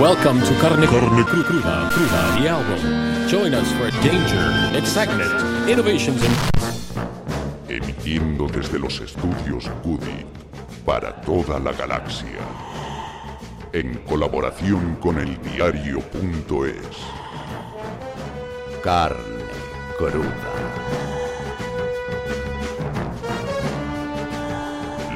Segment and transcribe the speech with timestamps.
[0.00, 3.28] Welcome to Carne, Carne Cru- Cruda, Cruda, the album.
[3.28, 6.34] Join us for danger, excitement, innovations, and
[7.68, 10.24] emitiendo desde los estudios Cudi
[10.86, 12.40] para toda la galaxia,
[13.74, 16.96] en colaboración con el diario.es.
[18.82, 19.44] Carne
[19.98, 20.54] cruda.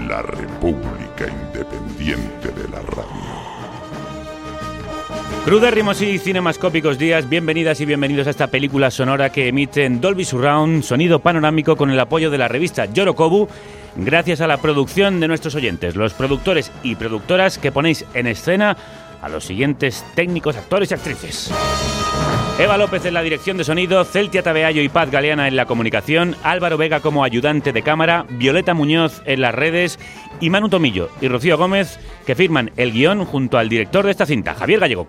[0.06, 3.43] La República Independiente de la Radio.
[5.44, 10.24] Crudérrimos y cinemascópicos días, bienvenidas y bienvenidos a esta película sonora que emite en Dolby
[10.24, 13.48] Surround, sonido panorámico con el apoyo de la revista Yorokobu,
[13.96, 18.76] gracias a la producción de nuestros oyentes, los productores y productoras que ponéis en escena
[19.20, 21.50] a los siguientes técnicos, actores y actrices.
[22.58, 26.36] Eva López en la dirección de sonido, Celtia Tabeayo y Paz Galeana en la comunicación,
[26.44, 29.98] Álvaro Vega como ayudante de cámara, Violeta Muñoz en las redes
[30.40, 34.26] y Manu Tomillo y Rocío Gómez que firman el guion junto al director de esta
[34.26, 35.06] cinta, Javier Gallego.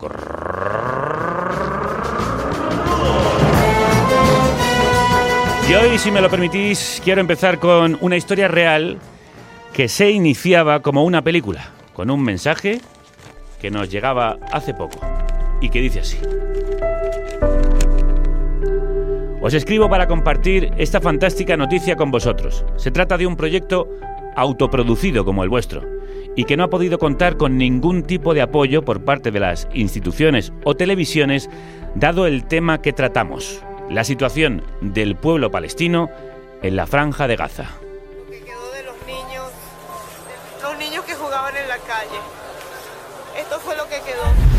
[5.67, 8.99] Y hoy, si me lo permitís, quiero empezar con una historia real
[9.73, 12.79] que se iniciaba como una película, con un mensaje
[13.59, 14.99] que nos llegaba hace poco
[15.61, 16.19] y que dice así.
[19.41, 22.63] Os escribo para compartir esta fantástica noticia con vosotros.
[22.77, 23.87] Se trata de un proyecto
[24.35, 25.83] autoproducido como el vuestro
[26.35, 29.67] y que no ha podido contar con ningún tipo de apoyo por parte de las
[29.73, 31.49] instituciones o televisiones
[31.95, 36.09] dado el tema que tratamos, la situación del pueblo palestino
[36.61, 37.69] en la franja de Gaza.
[38.17, 39.51] Lo que quedó de los niños,
[40.57, 42.19] de los niños que jugaban en la calle.
[43.39, 44.55] Esto fue lo que quedó.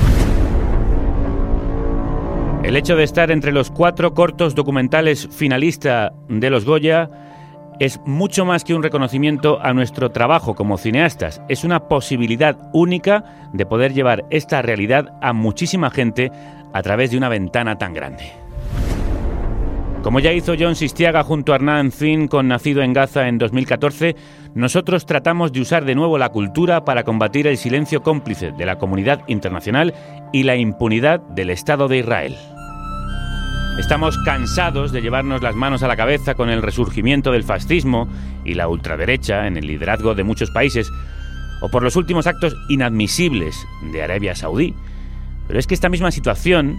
[2.63, 7.26] El hecho de estar entre los cuatro cortos documentales finalista de los Goya
[7.79, 11.43] es mucho más que un reconocimiento a nuestro trabajo como cineastas.
[11.49, 16.31] Es una posibilidad única de poder llevar esta realidad a muchísima gente
[16.73, 18.33] a través de una ventana tan grande.
[20.03, 24.15] Como ya hizo John Sistiaga junto a Hernán Zin con Nacido en Gaza en 2014,
[24.55, 28.79] nosotros tratamos de usar de nuevo la cultura para combatir el silencio cómplice de la
[28.79, 29.93] comunidad internacional
[30.33, 32.37] y la impunidad del Estado de Israel.
[33.79, 38.09] Estamos cansados de llevarnos las manos a la cabeza con el resurgimiento del fascismo
[38.43, 40.91] y la ultraderecha en el liderazgo de muchos países,
[41.61, 43.55] o por los últimos actos inadmisibles
[43.93, 44.75] de Arabia Saudí.
[45.47, 46.79] Pero es que esta misma situación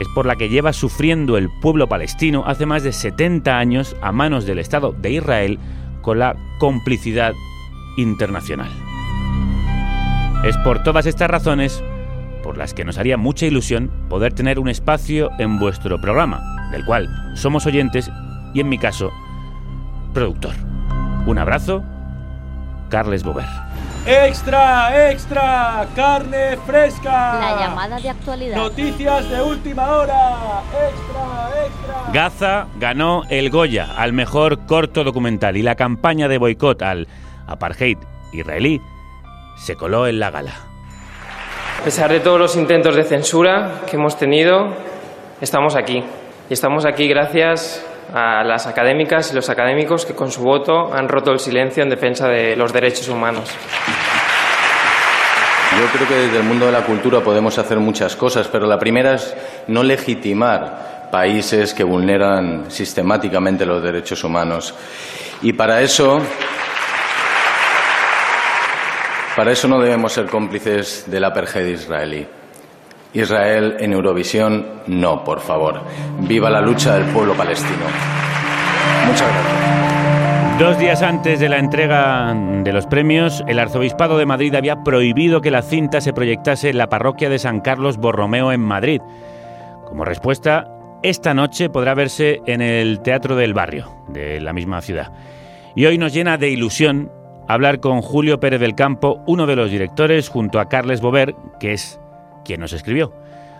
[0.00, 4.10] es por la que lleva sufriendo el pueblo palestino hace más de 70 años a
[4.10, 5.60] manos del Estado de Israel
[6.02, 7.34] con la complicidad
[7.96, 8.70] internacional.
[10.44, 11.82] Es por todas estas razones
[12.48, 16.82] por las que nos haría mucha ilusión poder tener un espacio en vuestro programa, del
[16.82, 18.10] cual somos oyentes
[18.54, 19.10] y en mi caso,
[20.14, 20.54] productor.
[21.26, 21.84] Un abrazo,
[22.88, 23.44] Carles Bover.
[24.06, 25.88] ¡Extra, extra!
[25.94, 27.38] ¡Carne fresca!
[27.38, 28.56] La llamada de actualidad.
[28.56, 30.62] Noticias de última hora.
[30.72, 32.12] ¡Extra, extra!
[32.14, 37.08] Gaza ganó el Goya al mejor corto documental y la campaña de boicot al
[37.46, 37.98] apartheid
[38.32, 38.80] israelí
[39.58, 40.54] se coló en la gala.
[41.78, 44.74] A pesar de todos los intentos de censura que hemos tenido,
[45.40, 46.02] estamos aquí.
[46.50, 51.08] Y estamos aquí gracias a las académicas y los académicos que con su voto han
[51.08, 53.48] roto el silencio en defensa de los derechos humanos.
[55.78, 58.78] Yo creo que desde el mundo de la cultura podemos hacer muchas cosas, pero la
[58.78, 59.34] primera es
[59.68, 64.74] no legitimar países que vulneran sistemáticamente los derechos humanos.
[65.42, 66.20] Y para eso,
[69.38, 72.26] para eso no debemos ser cómplices del apartheid israelí.
[73.14, 75.80] Israel en Eurovisión, no, por favor.
[76.22, 77.84] Viva la lucha del pueblo palestino.
[79.06, 80.58] Muchas gracias.
[80.58, 82.34] Dos días antes de la entrega
[82.64, 86.78] de los premios, el Arzobispado de Madrid había prohibido que la cinta se proyectase en
[86.78, 89.00] la parroquia de San Carlos Borromeo en Madrid.
[89.86, 90.66] Como respuesta,
[91.04, 95.12] esta noche podrá verse en el Teatro del Barrio, de la misma ciudad.
[95.76, 97.12] Y hoy nos llena de ilusión
[97.48, 101.72] hablar con Julio Pérez del Campo, uno de los directores, junto a Carles Bover, que
[101.72, 102.00] es
[102.44, 103.12] quien nos escribió.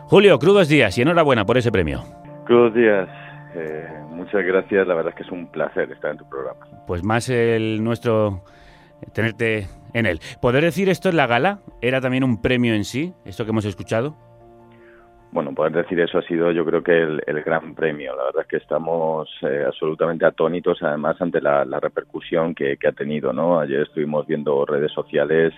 [0.07, 2.05] Julio, crudos días y enhorabuena por ese premio.
[2.45, 3.09] Crudos días.
[3.55, 4.87] Eh, muchas gracias.
[4.87, 6.67] La verdad es que es un placer estar en tu programa.
[6.87, 8.43] Pues más el nuestro
[9.13, 10.21] tenerte en él.
[10.41, 11.59] ¿Poder decir esto en la gala?
[11.81, 14.17] ¿Era también un premio en sí, esto que hemos escuchado?
[15.31, 18.17] Bueno, poder decir eso ha sido yo creo que el, gran premio.
[18.17, 23.33] La verdad es que estamos eh, absolutamente atónitos además ante la, repercusión que, ha tenido.
[23.33, 23.61] ¿no?
[23.61, 25.53] Ayer estuvimos viendo redes sociales,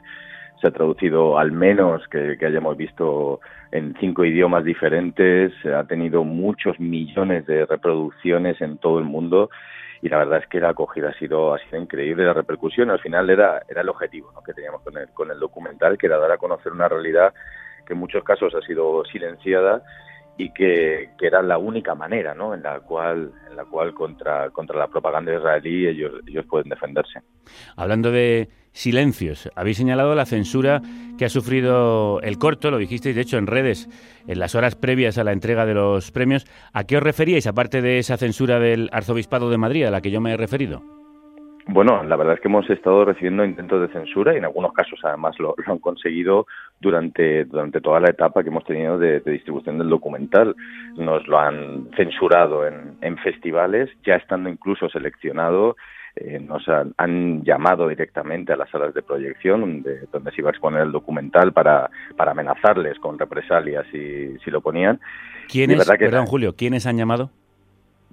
[0.60, 3.40] se ha traducido al menos que, hayamos visto
[3.70, 9.50] en cinco idiomas diferentes, ha tenido muchos millones de reproducciones en todo el mundo
[10.02, 12.24] y la verdad es que la acogida ha sido, ha sido increíble.
[12.24, 15.96] La repercusión al final era, era el objetivo que teníamos con el, con el documental,
[15.96, 17.32] que era dar a conocer una realidad
[17.90, 19.82] que en muchos casos ha sido silenciada
[20.36, 22.54] y que, era la única manera ¿no?
[22.54, 27.20] en la cual en la cual contra contra la propaganda israelí ellos ellos pueden defenderse.
[27.74, 30.80] Hablando de silencios habéis señalado la censura
[31.18, 33.88] que ha sufrido el corto lo dijisteis de hecho en redes
[34.28, 36.46] en las horas previas a la entrega de los premios.
[36.72, 40.12] A qué os referíais aparte de esa censura del arzobispado de Madrid a la que
[40.12, 40.99] yo me he referido
[41.66, 44.98] bueno, la verdad es que hemos estado recibiendo intentos de censura y en algunos casos
[45.02, 46.46] además lo, han conseguido
[46.80, 50.56] durante, durante toda la etapa que hemos tenido de, distribución del documental.
[50.96, 55.76] Nos lo han censurado en, en festivales, ya estando incluso seleccionado.
[56.16, 60.52] Eh, nos han, llamado directamente a las salas de proyección donde, donde se iba a
[60.52, 65.00] exponer el documental para, para amenazarles con represalias si, si lo ponían.
[65.48, 67.30] ¿Quiénes, perdón Julio, ¿quiénes han llamado?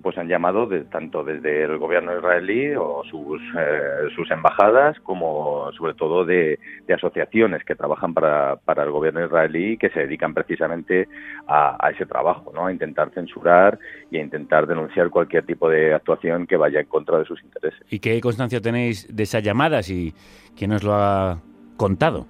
[0.02, 5.72] Pues han llamado de, tanto desde el gobierno israelí o sus, eh, sus embajadas como
[5.74, 6.60] sobre todo de,
[6.94, 11.08] asociaciones que trabajan para, para, el gobierno israelí y que se dedican precisamente
[11.48, 12.68] a, ese trabajo, ¿no?
[12.68, 13.78] a intentar censurar
[14.10, 17.80] y a intentar denunciar cualquier tipo de actuación que vaya en contra de sus intereses.
[17.90, 20.14] ¿Y qué constancia tenéis de esas llamadas y
[20.56, 21.42] quién os lo ha
[21.76, 22.26] contado?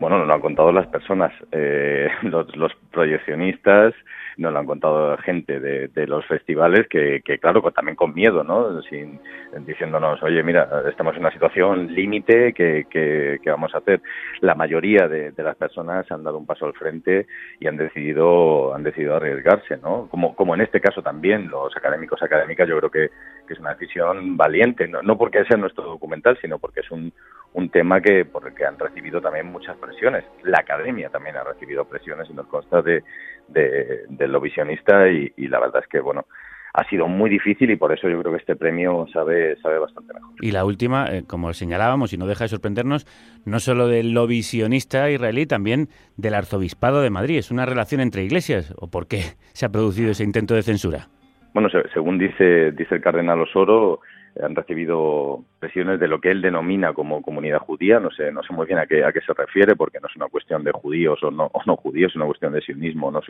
[0.00, 3.94] Bueno, nos lo han contado las personas, eh, los, los proyeccionistas,
[4.36, 8.82] nos lo han contado gente de, los festivales que, que, claro, también con miedo, ¿no?
[8.82, 9.20] Sin,
[9.66, 14.02] diciéndonos, oye, mira, estamos en una situación límite, ¿qué, que, vamos a hacer?
[14.40, 17.26] La mayoría de, de, las personas han dado un paso al frente
[17.60, 20.08] y han decidido, han decidido arriesgarse, ¿no?
[20.10, 23.10] Como, como en este caso también, los académicos, académicas, yo creo que,
[23.46, 27.12] que es una decisión valiente, no, no porque sea nuestro documental, sino porque es un,
[27.54, 30.24] un tema que por el que han recibido también muchas presiones.
[30.42, 33.02] La academia también ha recibido presiones y nos consta de,
[33.48, 36.26] de, del lovisionista y, y, la verdad es que, bueno,
[36.74, 40.12] ha sido muy difícil y por eso yo creo que este premio sabe, sabe bastante
[40.12, 40.30] mejor.
[40.40, 43.06] Y la última, eh, como señalábamos, y no deja de sorprendernos,
[43.46, 47.38] no solo del lovisionista israelí, también del arzobispado de Madrid.
[47.38, 49.18] ¿Es una relación entre iglesias o por qué
[49.52, 51.06] se ha producido ese intento de censura?
[51.54, 54.00] Bueno, según dice, dice el cardenal Osoro,
[54.42, 58.52] han recibido presiones de lo que él denomina como comunidad judía, no sé, no sé
[58.52, 61.22] muy bien a qué, a qué se refiere, porque no es una cuestión de judíos
[61.22, 63.20] o no, o no judíos, es una cuestión de sionismo o no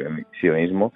[0.41, 0.93] sionismo.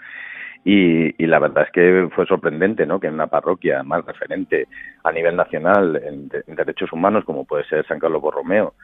[0.64, 2.98] Y, y, la verdad es que fue sorprendente ¿no?
[2.98, 4.66] que en una parroquia más referente
[5.04, 8.74] a nivel nacional en, en derechos humanos, como puede ser San Carlos Borromeo,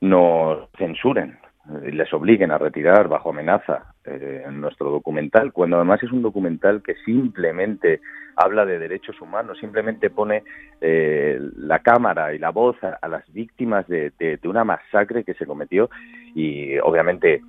[0.00, 1.38] nos censuren
[1.86, 6.82] y les obliguen a retirar bajo amenaza eh, nuestro documental, cuando además es un documental
[6.82, 8.00] que simplemente
[8.36, 10.44] habla de derechos humanos, simplemente pone
[10.80, 15.90] eh, la cámara y la voz a, las víctimas de, una masacre que se cometió
[16.34, 17.42] y obviamente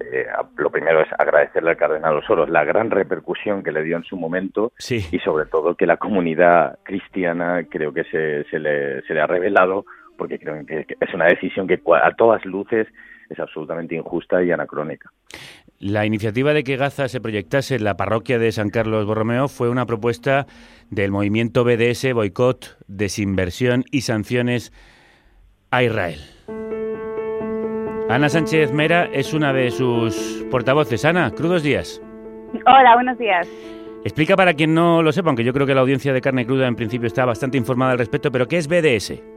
[0.00, 0.26] eh,
[0.56, 4.16] lo primero es agradecerle al cardenal Osoros la gran repercusión que le dio en su
[4.16, 9.20] momento y sobre todo que la comunidad cristiana creo que se, se, le, se le
[9.20, 9.86] ha revelado
[10.16, 12.88] porque creo que es una decisión que a todas luces
[13.28, 15.10] es absolutamente injusta y anacrónica.
[15.78, 19.68] La iniciativa de que Gaza se proyectase en la parroquia de San Carlos Borromeo fue
[19.68, 20.46] una propuesta
[20.88, 24.72] del movimiento BDS Boicot, Desinversión y Sanciones
[25.70, 26.20] a Israel.
[28.08, 31.04] Ana Sánchez Mera es una de sus portavoces.
[31.04, 32.00] Ana, crudos días.
[32.66, 33.46] Hola, buenos días.
[34.02, 36.68] Explica para quien no lo sepa, aunque yo creo que la audiencia de carne cruda
[36.68, 39.35] en principio está bastante informada al respecto, pero ¿qué es BDS?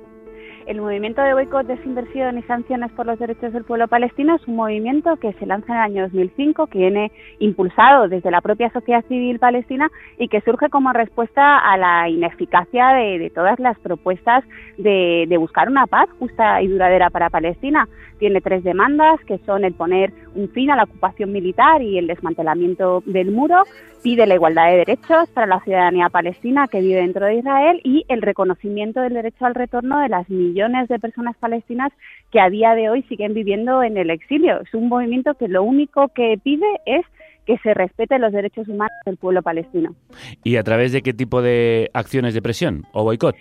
[0.69, 4.55] El movimiento de boicot, desinversión y sanciones por los derechos del pueblo palestino es un
[4.55, 9.03] movimiento que se lanza en el año 2005, que viene impulsado desde la propia sociedad
[9.07, 14.43] civil palestina y que surge como respuesta a la ineficacia de, todas las propuestas
[14.77, 17.89] de, de buscar una paz justa y duradera para Palestina.
[18.19, 22.05] Tiene tres demandas, que son el poner un fin a la ocupación militar y el
[22.05, 23.63] desmantelamiento del muro,
[24.03, 28.05] pide la igualdad de derechos para la ciudadanía palestina que vive dentro de Israel y
[28.07, 31.91] el reconocimiento del derecho al retorno de las millones de personas palestinas
[32.31, 34.59] que a día de hoy siguen viviendo en el exilio.
[34.59, 37.05] Es un movimiento que lo único que pide es
[37.45, 39.95] que se respeten los derechos humanos del pueblo palestino.
[40.43, 43.35] ¿Y a través de qué tipo de acciones de presión o boicot?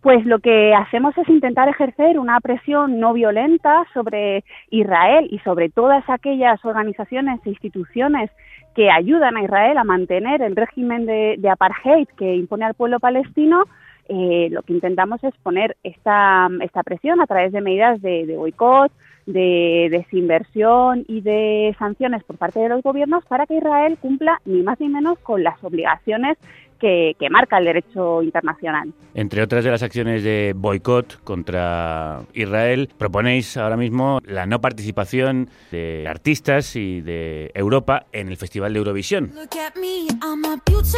[0.00, 5.68] Pues lo que hacemos es intentar ejercer una presión no violenta sobre Israel y sobre
[5.68, 8.30] todas aquellas organizaciones e instituciones
[8.74, 13.64] que ayudan a Israel a mantener el régimen de, apartheid que impone al pueblo palestino
[14.08, 18.36] eh, lo que intentamos es poner esta, esta presión a través de medidas de, de
[18.36, 18.92] boicot,
[19.26, 24.62] de desinversión y de sanciones por parte de los gobiernos para que Israel cumpla ni
[24.62, 26.38] más ni menos con las obligaciones
[26.82, 28.92] que, marca el derecho internacional.
[29.14, 35.48] Entre otras de las acciones de boicot contra Israel, proponéis ahora mismo la no participación
[35.70, 39.32] de artistas y de Europa en el Festival de Eurovisión,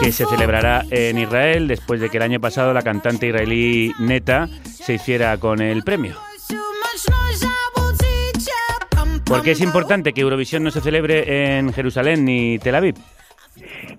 [0.00, 4.49] que se celebrará en Israel después de que el año pasado la cantante israelí Neta
[4.64, 6.17] se hiciera con el premio.
[9.26, 12.95] ¿Por qué es importante que Eurovisión no se celebre en Jerusalén ni Tel Aviv?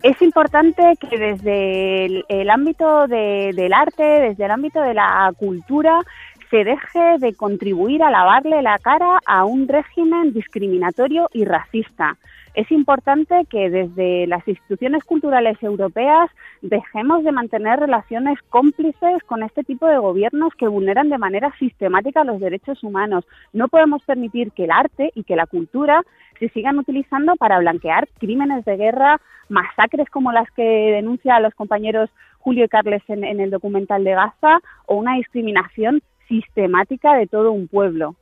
[0.04, 6.02] Es importante que desde el, ámbito del arte, desde el ámbito de la cultura,
[6.50, 12.18] se deje de contribuir a lavarle la cara a un régimen discriminatorio y racista.
[12.56, 16.32] Es importante que desde las instituciones culturales europeas
[16.62, 22.24] dejemos de mantener relaciones cómplices con este tipo de gobiernos que vulneran de manera sistemática
[22.24, 23.26] los derechos humanos.
[23.52, 26.02] No podemos permitir que el arte y que la cultura
[26.40, 29.20] se sigan utilizando para blanquear crímenes de guerra,
[29.50, 32.10] masacres como las que denuncian los compañeros
[32.40, 37.52] Julio y Carles en, en el documental de Gaza o una discriminación sistemática de todo
[37.52, 38.16] un pueblo.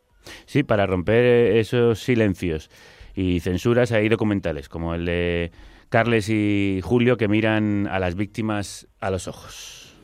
[0.45, 1.23] Sí, para romper
[1.57, 2.71] esos silencios
[3.15, 5.51] y censuras hay documentales como el de
[5.89, 9.95] Carles y Julio que miran a las víctimas a los ojos.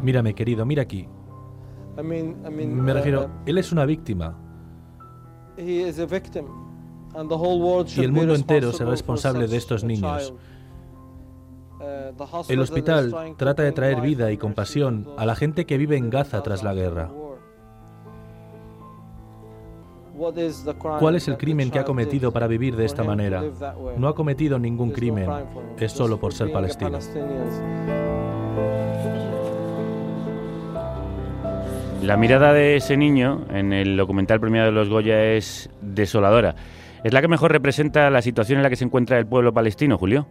[0.00, 1.08] Mírame, querido, mira aquí.
[2.84, 4.36] Me refiero, él es una víctima.
[8.00, 10.32] Y el mundo entero es el responsable de estos niños.
[12.48, 16.42] El hospital trata de traer vida y compasión a la gente que vive en Gaza
[16.42, 17.10] tras la guerra.
[20.98, 23.44] ¿Cuál es el crimen que ha cometido para vivir de esta manera?
[23.96, 25.30] No ha cometido ningún crimen,
[25.78, 26.98] es solo por ser palestino.
[32.02, 36.54] La mirada de ese niño en el documental premiado de los Goya es desoladora.
[37.04, 39.98] ¿Es la que mejor representa la situación en la que se encuentra el pueblo palestino,
[39.98, 40.26] Julio?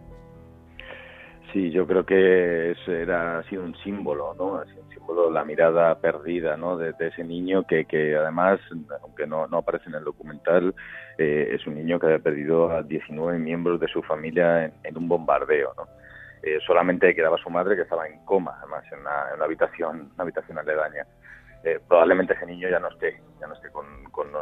[1.52, 4.62] Sí, yo creo que era, ha sido un símbolo, ¿no?
[4.62, 6.76] Un símbolo la mirada perdida, ¿no?
[6.76, 8.60] De, ese niño que, que además,
[9.02, 10.74] aunque no, no aparece en el documental,
[11.16, 15.08] eh, es un niño que había perdido a 19 miembros de su familia en, un
[15.08, 15.88] bombardeo, ¿no?
[16.42, 20.58] Eh, solamente quedaba su madre que estaba en coma, además, en una, habitación, una habitación
[20.58, 21.06] aledaña.
[21.64, 23.86] Eh, probablemente ese niño ya no esté, ya no esté con,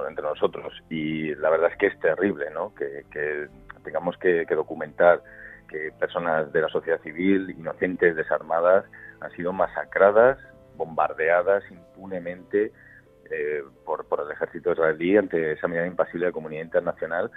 [0.08, 0.72] entre nosotros.
[0.90, 2.75] Y la verdad es que es terrible, ¿no?
[2.75, 3.48] Que,
[3.84, 5.22] tengamos que documentar
[5.68, 8.85] que personas de la sociedad civil, inocentes, desarmadas,
[9.20, 10.38] han sido masacradas,
[10.76, 12.73] bombardeadas impunemente
[13.30, 17.30] eh, por, por, el ejército israelí ante esa mirada impasible de la comunidad internacional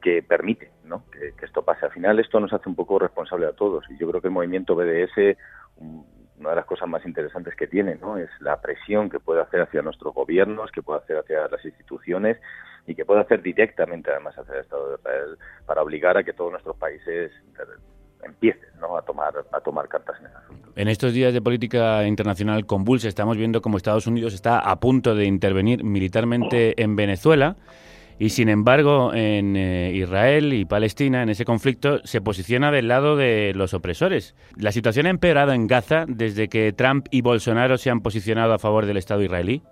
[0.00, 1.04] que permite ¿no?
[1.10, 1.86] que, esto pase.
[1.86, 4.34] Al final esto nos hace un poco responsable a todos y yo creo que el
[4.34, 5.36] movimiento BDS,
[6.40, 8.16] una de las cosas más interesantes que tiene, ¿no?
[8.16, 12.38] es la presión que puede hacer hacia nuestros gobiernos, que puede hacer hacia las instituciones
[12.86, 16.32] y que puede hacer directamente además hacia el Estado de Israel para obligar a que
[16.32, 17.30] todos nuestros países
[18.22, 18.96] empiecen ¿no?
[18.96, 20.70] a tomar a tomar cartas en el asunto.
[20.76, 25.14] En estos días de política internacional convulsa estamos viendo cómo Estados Unidos está a punto
[25.14, 27.56] de intervenir militarmente en Venezuela
[28.20, 33.16] y sin embargo en eh, Israel y Palestina en ese conflicto se posiciona del lado
[33.16, 34.36] de los opresores.
[34.58, 38.58] La situación ha empeorado en Gaza desde que Trump y Bolsonaro se han posicionado a
[38.58, 39.62] favor del Estado israelí.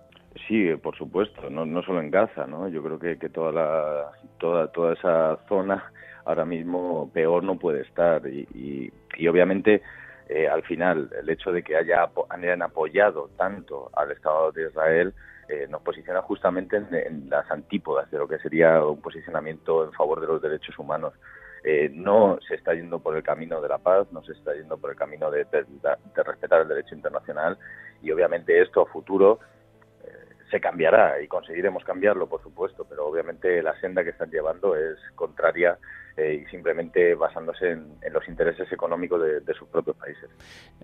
[0.48, 2.68] Sí, por supuesto, no, solo en Gaza, ¿no?
[2.70, 5.92] Yo creo que, toda, la, toda, toda esa zona
[6.24, 9.82] ahora mismo peor no puede estar y, y, obviamente
[10.30, 15.12] eh, al final el hecho de que haya, hayan apoyado tanto al Estado de Israel
[15.48, 20.20] eh, nos posiciona justamente en, las antípodas de lo que sería un posicionamiento en favor
[20.20, 21.14] de los derechos humanos.
[21.64, 24.78] Eh, no se está yendo por el camino de la paz, no se está yendo
[24.78, 27.58] por el camino de, de respetar el derecho internacional
[28.00, 29.40] y obviamente esto a futuro
[30.50, 34.96] se cambiará y conseguiremos cambiarlo, por supuesto, pero obviamente la senda que están llevando es
[35.14, 35.78] contraria
[36.18, 40.28] eh, y simplemente basándose en, los intereses económicos de, sus propios países.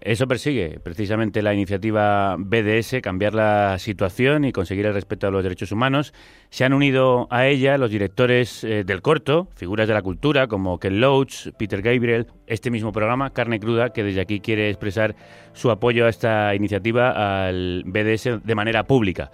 [0.01, 5.43] Eso persigue precisamente la iniciativa BDS, cambiar la situación y conseguir el respeto a los
[5.43, 6.15] derechos humanos.
[6.51, 10.79] Se han unido a ella los directores eh, del corto, figuras de la cultura como
[10.79, 15.17] Ken Loach, Peter Gabriel, este mismo programa, Carne Cruda, que desde aquí quiere expresar
[15.53, 19.33] su apoyo a esta iniciativa al BDS de manera pública.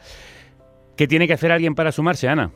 [0.96, 2.52] ¿Qué tiene que hacer alguien para sumarse, Ana?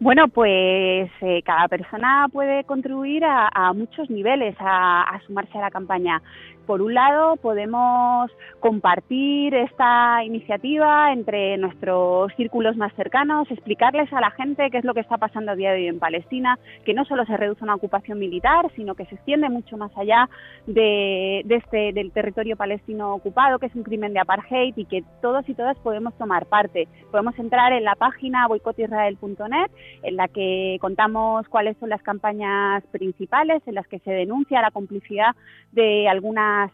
[0.00, 6.20] Bueno, pues eh, cada persona puede contribuir a, muchos niveles a, sumarse a la campaña.
[6.66, 14.30] Por un lado, podemos compartir esta iniciativa entre nuestros círculos más cercanos, explicarles a la
[14.30, 17.04] gente qué es lo que está pasando a día de hoy en Palestina, que no
[17.04, 20.28] solo se reduce a una ocupación militar, sino que se extiende mucho más allá
[20.66, 25.48] de, este, del territorio palestino ocupado, que es un crimen de apartheid y que todos
[25.48, 26.86] y todas podemos tomar parte.
[27.10, 29.70] Podemos entrar en la página boicotisrael.net,
[30.02, 34.70] en la que contamos cuáles son las campañas principales, en las que se denuncia la
[34.70, 35.34] complicidad
[35.72, 36.08] de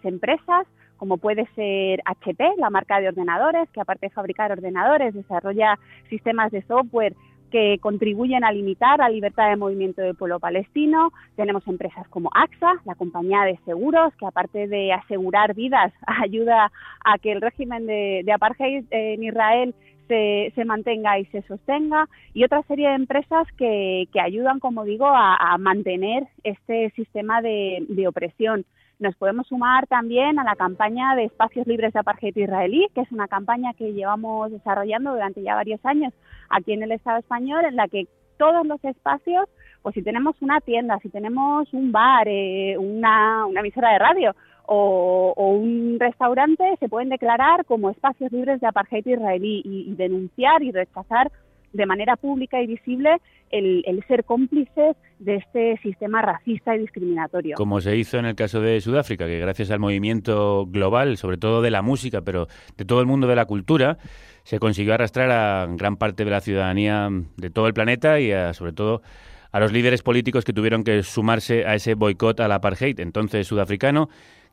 [0.02, 0.66] empresas,
[0.96, 6.50] como puede ser HP, la marca de ordenadores, que aparte de fabricar ordenadores, desarrolla sistemas
[6.50, 7.14] de software
[7.50, 11.12] que contribuyen a limitar la libertad de movimiento del pueblo palestino.
[11.36, 16.70] Tenemos empresas como AXA, la compañía de seguros, que aparte de asegurar vidas, ayuda
[17.04, 19.74] a que el régimen de, apartheid en Israel
[20.08, 22.08] se, mantenga y se sostenga.
[22.34, 28.64] Y otra serie de empresas que, ayudan, como digo, a, mantener este sistema de opresión.
[28.98, 33.12] Nos podemos sumar también a la campaña de espacios libres de apartheid israelí, que es
[33.12, 36.12] una campaña que llevamos desarrollando durante ya varios años
[36.50, 39.48] aquí en el Estado español, en la que todos los espacios,
[39.82, 44.34] pues si tenemos una tienda, si tenemos un bar, eh, una, una emisora de radio
[44.66, 50.72] o, un restaurante, se pueden declarar como espacios libres de apartheid israelí y denunciar y
[50.72, 51.30] rechazar
[51.72, 53.18] de manera pública y visible
[53.50, 57.56] el, ser cómplices de este sistema racista y discriminatorio.
[57.56, 61.62] Como se hizo en el caso de Sudáfrica, que gracias al movimiento global, sobre todo
[61.62, 62.46] de la música, pero
[62.76, 63.98] de todo el mundo de la cultura,
[64.44, 68.72] se consiguió arrastrar a gran parte de la ciudadanía de todo el planeta y sobre
[68.72, 69.02] todo
[69.50, 74.08] a los líderes políticos que tuvieron que sumarse a ese boicot al apartheid, entonces sudafricano,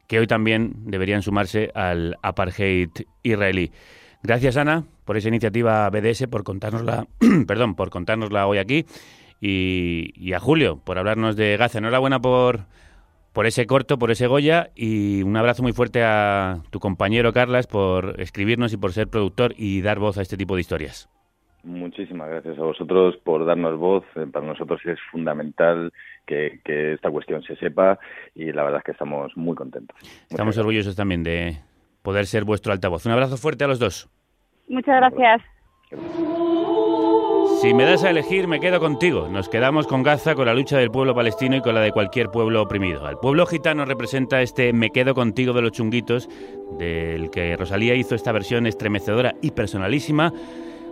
[0.07, 2.89] que hoy también deberían sumarse al apartheid
[3.23, 3.71] israelí.
[4.25, 7.05] Gracias, Ana, por esa iniciativa BDS, por contárnosla,
[7.47, 8.85] perdón, por contárnosla hoy aquí.
[9.39, 11.77] Y, a Julio, por hablarnos de Gaza.
[11.77, 12.61] Enhorabuena por,
[13.33, 14.71] por ese corto, por ese Goya.
[14.75, 19.53] Y un abrazo muy fuerte a tu compañero Carlas por escribirnos y por ser productor
[19.57, 21.07] y dar voz a este tipo de historias.
[21.63, 24.03] Muchísimas gracias a vosotros por darnos voz.
[24.15, 25.91] Eh, para nosotros es fundamental
[26.25, 27.99] que, esta cuestión se sepa
[28.33, 29.95] y la verdad es que estamos muy contentos.
[30.29, 31.57] Estamos orgullosos también de
[32.01, 33.05] poder ser vuestro altavoz.
[33.05, 34.09] Un abrazo fuerte a los dos.
[34.67, 35.41] Muchas gracias.
[37.61, 39.27] Si me das a elegir, me quedo contigo.
[39.29, 42.29] Nos quedamos con Gaza, con la lucha del pueblo palestino y con la de cualquier
[42.29, 43.05] pueblo oprimido.
[43.05, 46.29] Al pueblo gitano representa este Me quedo contigo de los chunguitos,
[46.77, 50.33] del que Rosalía hizo esta versión estremecedora y personalísima,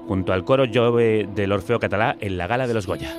[0.08, 3.14] junto al coro Jove del Orfeo Catalá en la Gala de los Goya.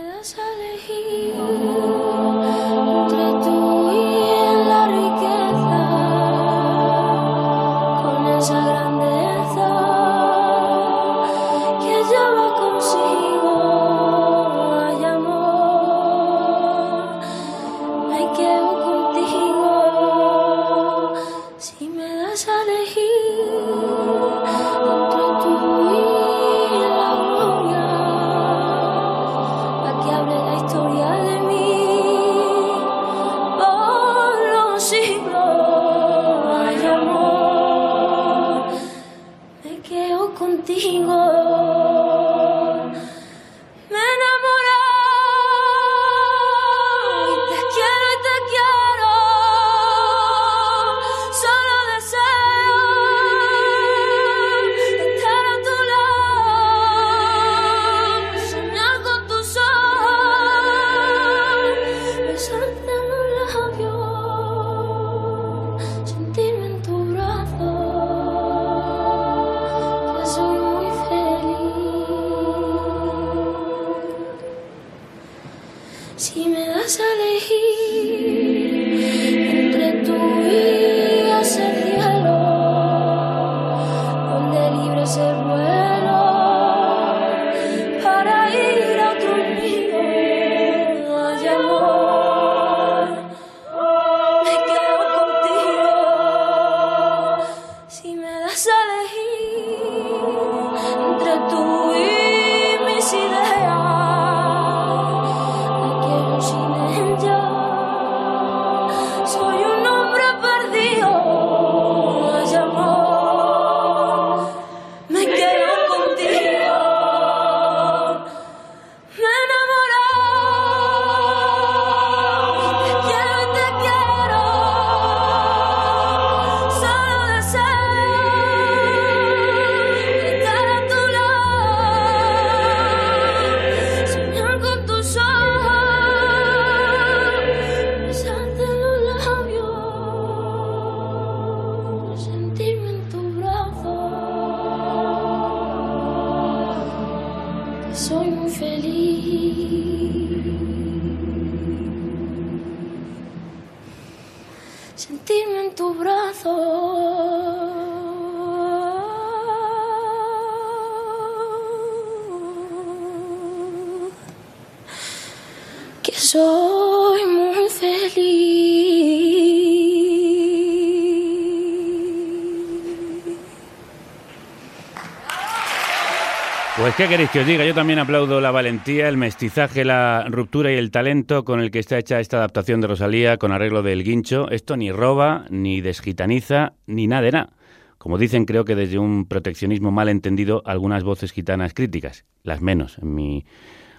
[176.96, 180.70] Pues qué queréis que os diga, yo también aplaudo la valentía, el mestizaje, la ruptura
[180.70, 184.04] y el talento con el que está hecha esta adaptación de Rosalía con arreglo del
[184.04, 184.48] guincho.
[184.48, 187.52] Esto ni roba, ni desgitaniza, ni nada de nada.
[187.98, 192.98] Como dicen, creo que desde un proteccionismo mal entendido, algunas voces gitanas críticas, las menos,
[192.98, 193.44] en mi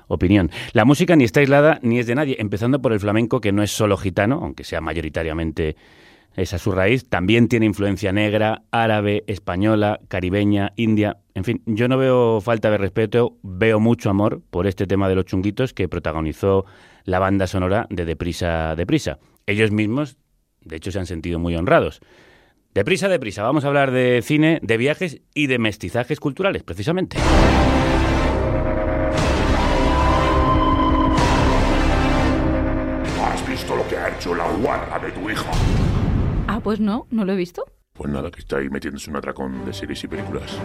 [0.08, 0.50] opinión.
[0.72, 3.62] La música ni está aislada ni es de nadie, empezando por el flamenco, que no
[3.62, 5.76] es solo gitano, aunque sea mayoritariamente
[6.36, 11.18] esa su raíz, también tiene influencia negra, árabe, española, caribeña, india.
[11.34, 15.16] En fin, yo no veo falta de respeto, veo mucho amor por este tema de
[15.16, 16.66] los chunguitos que protagonizó
[17.06, 19.20] la banda sonora de Deprisa, Deprisa.
[19.46, 20.18] Ellos mismos,
[20.62, 22.02] de hecho, se han sentido muy honrados.
[22.74, 27.18] Deprisa, deprisa, vamos a hablar de cine, de viajes y de mestizajes culturales, precisamente.
[33.24, 35.52] ¿Has visto lo que ha hecho la guarra de tu hija?
[36.56, 37.66] Ah, pues no, no lo he visto.
[37.92, 40.58] Pues nada, que está ahí metiéndose un atracón de series y películas.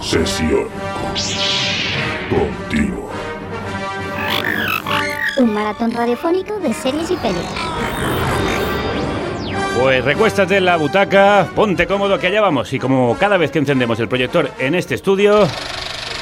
[0.00, 0.68] Sesión
[2.30, 3.10] continua.
[5.38, 7.52] Un maratón radiofónico de series y películas.
[9.80, 12.72] Pues recuéstate en la butaca, ponte cómodo que allá vamos.
[12.72, 15.48] Y como cada vez que encendemos el proyector en este estudio,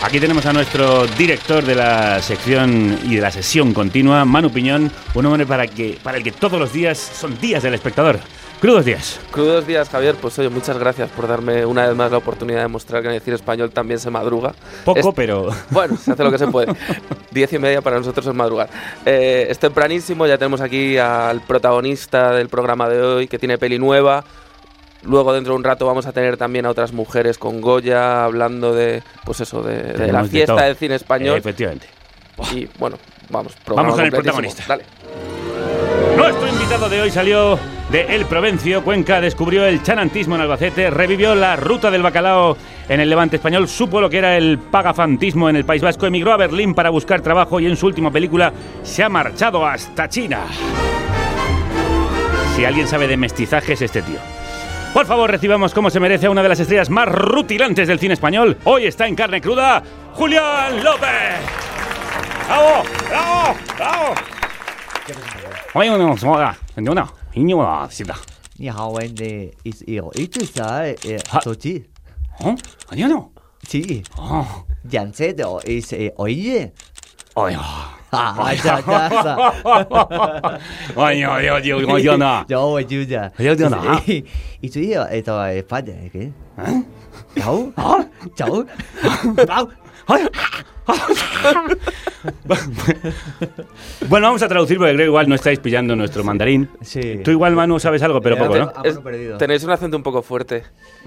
[0.03, 4.91] Aquí tenemos a nuestro director de la sección y de la sesión continua, Manu Piñón,
[5.15, 8.19] un hombre para, que, para el que todos los días son días del espectador.
[8.63, 9.21] Crudos días.
[9.31, 10.17] Crudos días, Javier.
[10.17, 13.15] Pues oye, muchas gracias por darme una vez más la oportunidad de mostrar que en
[13.15, 14.55] decir español también se madruga.
[14.85, 15.51] Poco, pero...
[15.71, 16.75] Bueno, se hace lo que se puede.
[17.31, 18.69] Diez y media para nosotros es madrugar.
[19.05, 23.79] Eh, es tempranísimo, ya tenemos aquí al protagonista del programa de hoy, que tiene peli
[23.79, 24.25] nueva,
[25.03, 28.75] Luego dentro de un rato vamos a tener también a otras mujeres con Goya hablando
[28.75, 31.39] de, pues eso, de, la fiesta del cine español.
[31.39, 31.87] efectivamente.
[32.53, 32.97] Y bueno,
[33.31, 33.55] vamos.
[33.67, 34.65] Vamos con el protagonista.
[34.67, 34.85] Dale.
[36.17, 37.59] Nuestro invitado de hoy salió
[37.91, 42.57] de El Provencio, Cuenca, descubrió el chanantismo en Albacete, revivió la ruta del bacalao
[42.89, 46.33] en el levante español, supo lo que era el pagafantismo en el País Vasco, emigró
[46.33, 50.41] a Berlín para buscar trabajo y en su última película se ha marchado hasta China.
[52.55, 54.40] Si alguien sabe de mestizaje es este tío.
[54.93, 58.59] Por favor, recibamos como se merece una de las estrellas más rutilantes del cine español.
[58.65, 59.83] Hoy está en carne cruda,
[60.15, 61.39] Julián López.
[62.47, 62.83] ¡Bravo!
[63.09, 63.57] ¡Bravo!
[63.77, 64.15] ¡Bravo!
[72.41, 72.57] ¿Oh?
[74.17, 74.25] No,
[77.37, 78.00] oh.
[78.10, 79.54] 牛呢，很牛啊，是的。
[79.58, 79.72] 你
[80.96, 82.56] 好，我的意思有一直在手机。
[87.42, 87.64] 哦，
[90.06, 90.26] 很牛呢。
[90.26, 90.26] Sí.
[90.26, 90.26] Oh.
[90.26, 90.26] Yancero es oye.
[90.26, 90.26] Oye.
[90.26, 90.26] Ah, ya, ya.
[90.26, 91.77] Oye, oye, oye, ¿Eh?
[94.09, 96.69] Bueno, vamos a traducir porque creo que igual no estáis pillando nuestro mandarín.
[96.83, 97.21] Sí.
[97.25, 98.73] Tú igual, Manu, sabes algo, pero poco, ¿no?
[98.85, 98.99] Es,
[99.39, 100.65] tenéis un acento un poco fuerte.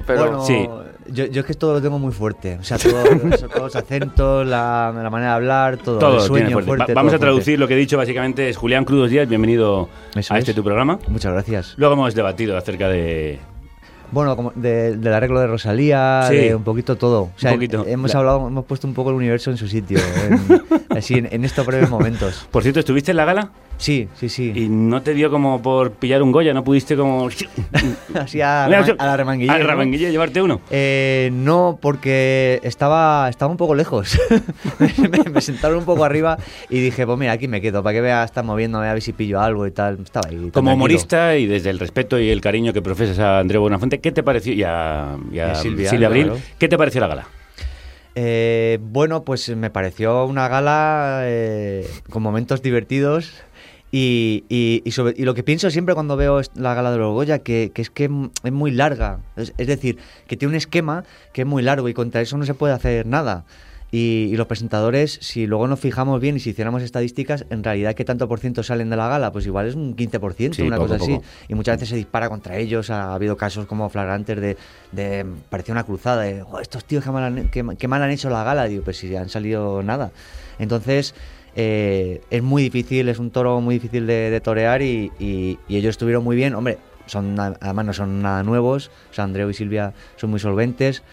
[0.07, 0.19] Pero...
[0.19, 0.67] Bueno, sí.
[1.07, 2.57] yo, yo, es que todo lo tengo muy fuerte.
[2.59, 3.03] O sea, todo,
[3.53, 5.99] todos los acentos, la, la, manera de hablar, todo.
[5.99, 6.67] todo el sueño fuerte.
[6.67, 6.93] fuerte.
[6.93, 7.59] Va, vamos todo a traducir fuerte.
[7.59, 8.49] lo que he dicho básicamente.
[8.49, 10.43] Es Julián Crudos Díaz, bienvenido Eso a es.
[10.43, 10.99] este tu programa.
[11.07, 11.73] Muchas gracias.
[11.77, 13.39] Luego hemos debatido acerca de
[14.13, 16.35] bueno, como de, del arreglo de Rosalía, Sí.
[16.35, 17.23] de un poquito todo.
[17.23, 17.85] O sea, Un poquito.
[17.87, 20.63] hemos La- hablado, hemos puesto un poco el universo en su sitio, en-
[20.97, 22.47] así en, en estos breves momentos.
[22.51, 23.49] Por cierto, ¿estuviste en la gala?
[23.77, 24.51] Sí, sí, sí.
[24.55, 27.29] Y no te dio como por pillar un Goya, ¿no pudiste como...
[28.15, 29.53] Así a, a la remanguilla.
[29.53, 30.61] A la remanguilla llevarte uno.
[30.69, 34.17] Eh, no, porque estaba, estaba un poco lejos.
[34.79, 36.37] me, me sentaron un poco arriba
[36.69, 39.11] y dije, pues mira, aquí me quedo, para que vea, está moviéndome, a ver si
[39.13, 39.99] pillo algo y tal.
[40.03, 40.35] Estaba ahí.
[40.37, 40.73] Como tranquilo.
[40.73, 44.23] humorista y desde el respeto y el cariño que profesas a Andreu Buenafuente, ¿qué te
[44.23, 44.53] pareció?
[44.53, 46.39] Y a, y a Y a Silvia, Abril, claro.
[46.57, 47.27] ¿qué te pareció la gala?
[48.15, 53.33] Eh, bueno, pues me pareció una gala eh, con momentos divertidos.
[53.95, 57.13] Y, y- y sobre- y lo que pienso siempre cuando veo la gala de los
[57.13, 58.09] Goya, que, que es que
[58.43, 59.19] es muy larga.
[59.35, 62.45] Es, es decir, que tiene un esquema que es muy largo y contra eso no
[62.45, 63.45] se puede hacer nada.
[63.91, 68.03] Y, los presentadores, si luego nos fijamos bien y si hiciéramos estadísticas, en realidad, ¿qué
[68.03, 69.31] tanto por ciento salen de la gala?
[69.31, 71.13] Pues igual es un 15%, Sí, una poco, cosa así.
[71.13, 71.23] poco.
[71.47, 72.89] Y muchas veces se dispara contra ellos.
[72.89, 74.57] Ha, ha habido casos como flagrantes de,
[74.93, 78.09] de parecía una cruzada, de "Jo, estos tíos que mal, han, que, que mal han
[78.09, 78.65] hecho la gala.
[78.65, 80.09] Digo, pues si han salido nada.
[80.57, 81.13] Entonces,
[81.55, 85.11] eh, es muy difícil, es un toro muy difícil de, torear y,
[85.69, 86.55] ellos estuvieron muy bien.
[86.55, 88.91] Hombre, son además no son nada nuevos.
[89.17, 91.03] O Andreu y Silvia son muy solventes.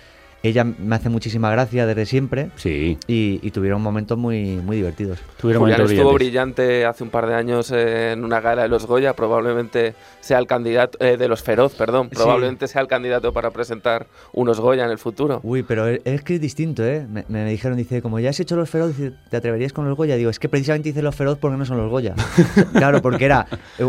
[0.42, 2.50] Ella me hace muchísima gracia desde siempre.
[2.57, 2.98] Sí.
[3.07, 5.18] Y, y tuvieron momentos muy, muy divertidos.
[5.40, 6.66] Tuvieron Julián momentos estuvo brillantes.
[6.66, 10.38] brillante hace un par de años eh, en una gala de los Goya, probablemente sea
[10.38, 12.16] el candidato, eh, de los Feroz, perdón, Sí.
[12.16, 15.40] probablemente sea el candidato para presentar unos Goya en el futuro.
[15.42, 17.07] Uy, pero es es que es distinto, ¿eh?
[17.09, 18.94] Me, me dijeron, dice, como ya has hecho los feroz,
[19.31, 20.16] ¿te atreverías con los Goya?
[20.16, 22.14] Digo, es que precisamente hice los feroz porque no son los Goya.
[22.72, 23.46] claro, porque era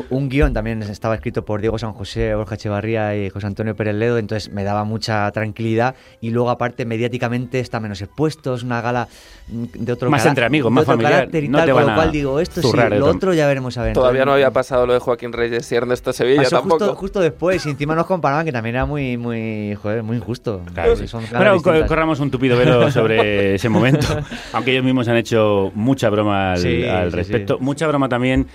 [0.10, 3.96] un guion, también estaba escrito por Diego San José, Borja Echevarría y José Antonio Pérez
[3.96, 8.82] Ledo, entonces me daba mucha tranquilidad y luego aparte mediáticamente está menos expuesto, es una
[8.82, 9.08] gala
[9.48, 11.94] mm, de otro Más entre amigos, más familiar, carácter y no tal, te con lo
[11.96, 13.94] cual digo, esto sí, lo otro ya veremos a ver.
[13.94, 16.86] Todavía no había pasado lo de Joaquín Reyes y Ernesto Sevilla Pasó tampoco.
[16.86, 20.62] justo, justo después y encima nos comparaban que también era muy, muy, joder, muy injusto.
[20.74, 24.08] Claro, Sí, son Bueno, co- corramos un tupido velo sobre ese momento,
[24.54, 28.48] aunque ellos mismos han hecho mucha broma al, Sí, al sí, respecto, mucha broma también.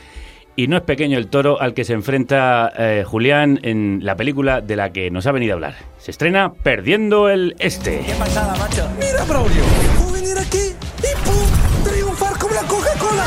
[0.59, 4.63] Y no es pequeño el toro al que se enfrenta eh, Julián en la película
[4.63, 5.75] de la que nos ha venido a hablar.
[5.99, 8.01] Se estrena Perdiendo el Este.
[8.07, 8.89] ¿Qué pasada, macho?
[8.99, 9.63] Mira, Braulio.
[9.99, 11.85] Puedo venir aquí y ¡pum!
[11.85, 13.27] triunfar como la Coca-Cola.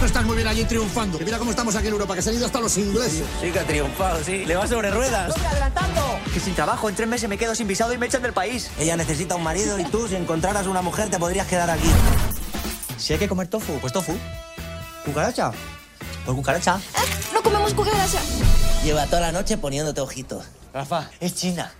[0.00, 1.20] Tú estás muy bien allí triunfando.
[1.20, 3.24] Y mira cómo estamos aquí en Europa, que se han ido hasta los ingleses.
[3.42, 4.46] Sí que ha triunfado, sí.
[4.46, 5.36] Le va sobre ruedas.
[5.36, 6.00] adelantando!
[6.32, 8.70] Que sin trabajo en tres meses me quedo sin visado y me echan del país.
[8.80, 11.90] Ella necesita un marido y tú, si encontraras una mujer, te podrías quedar aquí.
[12.96, 14.16] Si hay que comer tofu, pues tofu.
[15.04, 15.52] ¿Cucaracha?
[16.24, 16.78] Pues cucaracha.
[17.32, 18.20] No comemos cucaracha.
[18.84, 20.44] Lleva toda la noche poniéndote ojitos.
[20.72, 21.72] Rafa, es China.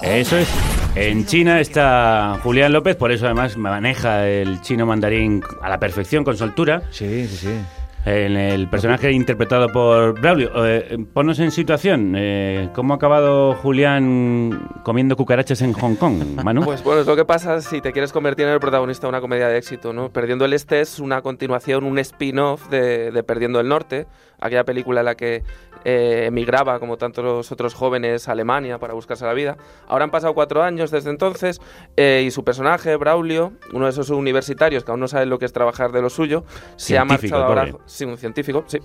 [0.00, 0.48] Eso es.
[0.94, 6.24] En China está Julián López, por eso además maneja el chino mandarín a la perfección,
[6.24, 6.82] con soltura.
[6.90, 7.60] Sí, sí, sí.
[8.08, 10.50] En el personaje interpretado por Braulio.
[10.66, 10.96] Eh,
[11.40, 12.14] en situación.
[12.16, 16.64] eh, ¿Cómo ha acabado Julián comiendo cucarachas en Hong Kong, Manu?
[16.64, 19.20] Pues bueno, es lo que pasa si te quieres convertir en el protagonista de una
[19.20, 20.08] comedia de éxito, ¿no?
[20.10, 24.06] Perdiendo el Este es una continuación, un spin-off de, de Perdiendo el Norte,
[24.40, 25.42] aquella película en la que
[25.84, 29.56] eh, emigraba, como tantos otros jóvenes, a Alemania para buscarse la vida.
[29.86, 31.60] Ahora han pasado cuatro años desde entonces
[31.96, 35.44] eh, y su personaje, Braulio, uno de esos universitarios que aún no saben lo que
[35.44, 36.44] es trabajar de lo suyo,
[36.76, 37.68] se ha marchado ahora...
[37.86, 38.78] Sí, un científico, sí.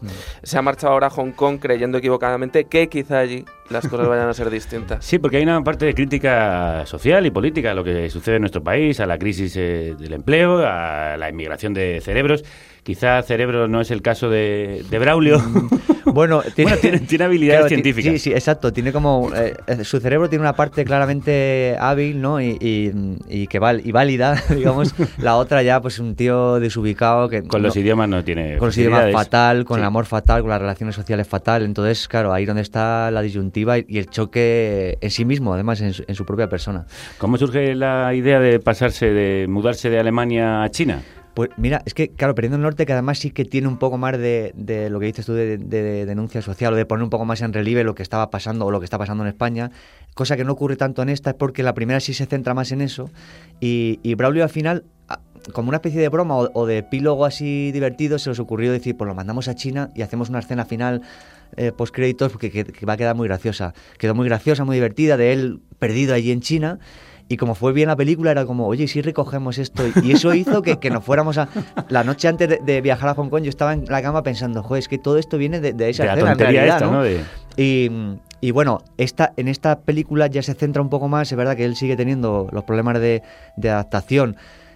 [0.43, 4.27] Se ha marchado ahora a Hong Kong creyendo equivocadamente que quizá allí las cosas vayan
[4.27, 5.03] a ser distintas.
[5.05, 8.41] Sí, porque hay una parte de crítica social y política a lo que sucede en
[8.41, 12.43] nuestro país, a la crisis eh, del empleo, a la inmigración de cerebros.
[12.83, 15.41] Quizá cerebro no es el caso de, de Braulio.
[16.05, 18.11] Bueno, tiene, tiene, tiene habilidades Claro, científicas.
[18.13, 18.73] Sí, sí, exacto.
[18.73, 19.31] Tiene como.
[19.33, 22.41] eh, eh, su cerebro tiene una parte claramente hábil, ¿no?
[22.41, 22.91] Y, y-
[23.29, 24.93] y que val, y válida, digamos.
[25.17, 27.43] la otra ya, pues un tío desubicado que.
[27.43, 29.81] Con los idiomas no tiene Con los idiomas fatal, con Sí.
[29.81, 31.63] el amor fatal, con las relaciones sociales fatal.
[31.63, 35.79] Entonces, claro, ahí donde está la disyuntiva y, y el choque en sí mismo, además,
[35.81, 36.85] en su, en su propia persona.
[37.17, 41.01] ¿Cómo surge la idea de pasarse, de mudarse de Alemania a China?
[41.33, 43.97] Pues mira, es que, claro, Perdiendo el Norte, que además sí que tiene un poco
[43.97, 47.09] más de, de lo que dices tú de, de denuncia social o de poner un
[47.09, 49.71] poco más en relieve lo que estaba pasando o lo que está pasando en España,
[50.13, 52.71] cosa que no ocurre tanto en esta, es porque la primera sí se centra más
[52.71, 53.09] en eso
[53.59, 55.21] y, y Braulio al final, a-
[55.53, 58.95] como una especie de broma o, o de epílogo así divertido, se les ocurrió decir,
[58.95, 61.01] pues lo mandamos a China y hacemos una escena final
[61.57, 63.73] eh, post créditos que, que va a quedar muy graciosa.
[63.97, 66.79] Quedó muy graciosa, muy divertida, de él perdido allí en China.
[67.29, 69.83] Y como fue bien la película, era como, oye, ¿y si recogemos esto?
[70.03, 71.47] Y eso hizo que, que nos fuéramos a...
[71.89, 74.61] La noche antes de, de viajar a Hong Kong, yo estaba en la cama pensando,
[74.61, 76.85] joder, es que todo esto viene de, de esa De la en tontería realidad, esta,
[76.85, 76.91] ¿no?
[76.97, 77.03] ¿no?
[77.03, 77.21] De-
[77.55, 77.89] Y,
[78.41, 81.65] y bueno, esta, en esta película ya se centra un poco más, es verdad que
[81.65, 83.23] él sigue teniendo los problemas de,
[83.55, 84.35] de adaptación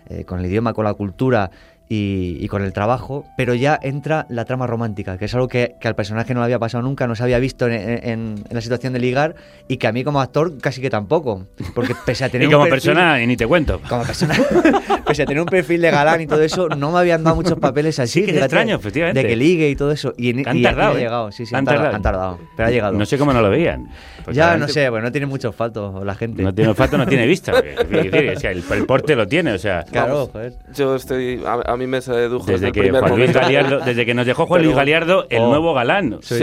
[0.10, 1.52] eh, con el idioma, con la cultura
[1.90, 5.76] y, y con el trabajo, pero ya entra la trama romántica, que es algo que,
[5.80, 8.44] que al personaje no le había pasado nunca, no se había visto en, en- en
[8.50, 9.36] la situación de ligar
[9.68, 12.54] y que a mí como actor casi que tampoco, porque pese a tener Y un
[12.54, 13.80] como perfil- persona, y ni te cuento.
[13.88, 14.36] como persona,
[15.08, 17.58] pese a tener un perfil de galán y todo eso, no me habían dado muchos
[17.60, 18.26] papeles así.
[18.26, 19.22] Sí, que extraño, efectivamente.
[19.22, 20.14] De que ligue y todo eso.
[20.18, 21.00] Y, en- Han y- tardado, ha ¿eh?
[21.00, 22.94] llegado, sí, sí, Han han, tardado, han tardado, pero ha llegado.
[22.98, 23.88] No sé cómo no lo veían.
[24.26, 26.44] Pues ya, no sé, pues no tiene mucho olfato la gente.
[26.44, 27.54] No tiene olfato, no tiene vista.
[27.60, 29.84] Es decir, o sea, el, el porte lo tiene, o sea.
[29.84, 31.42] Claro, Vamos, Yo estoy.
[31.46, 33.40] A, a mí me sedujo Desde desde, el que primer Juan Luis momento.
[33.40, 35.50] Galiardo, desde que nos dejó Juan Luis Galiardo, el Oh.
[35.50, 36.18] nuevo galán.
[36.22, 36.38] Sí,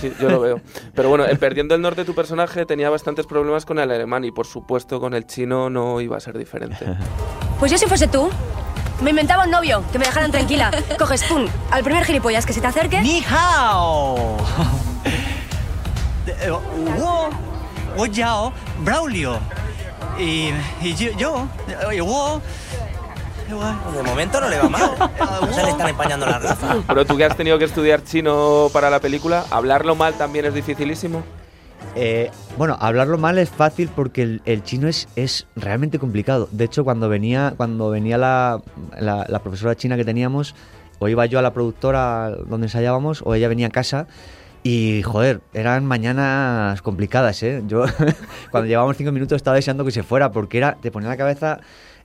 [0.00, 0.60] sí, yo lo veo.
[0.94, 4.30] Pero bueno, en Perdiendo el Norte, tu personaje tenía bastantes problemas con el alemán y
[4.32, 6.84] por supuesto con el chino no iba a ser diferente.
[7.58, 8.30] Pues yo si fuese tú,
[9.02, 10.70] me inventaba un novio, que me dejaran tranquila.
[10.96, 13.00] Coges, pum, al primer gilipollas que se te acerque.
[13.00, 14.36] ¡Ni hao!
[16.98, 17.30] Wo,
[17.96, 18.52] wo yao,
[18.84, 19.38] Braulio.
[20.18, 20.50] Y,
[20.82, 21.10] y yo,
[21.92, 22.40] yo,
[23.48, 24.90] De momento no le va mal.
[25.40, 26.76] No se le están empañando las gafas.
[26.86, 30.54] Pero tú que has tenido que estudiar chino para la película, hablarlo mal también es
[30.54, 31.22] dificilísimo.
[31.94, 36.48] Eh, bueno, hablarlo mal es fácil porque el, el chino es, es realmente complicado.
[36.52, 38.60] De hecho, cuando venía, cuando venía la,
[38.98, 40.54] la- la profesora china que teníamos,
[40.98, 44.06] o iba yo a la productora donde ensayábamos, o ella venía a casa,
[44.64, 47.62] Y, joder, eran mañanas complicadas, ¿eh?
[47.68, 47.84] Yo,
[48.50, 51.60] cuando llevábamos cinco minutos, estaba deseando que se fuera, porque era, te ponía la cabeza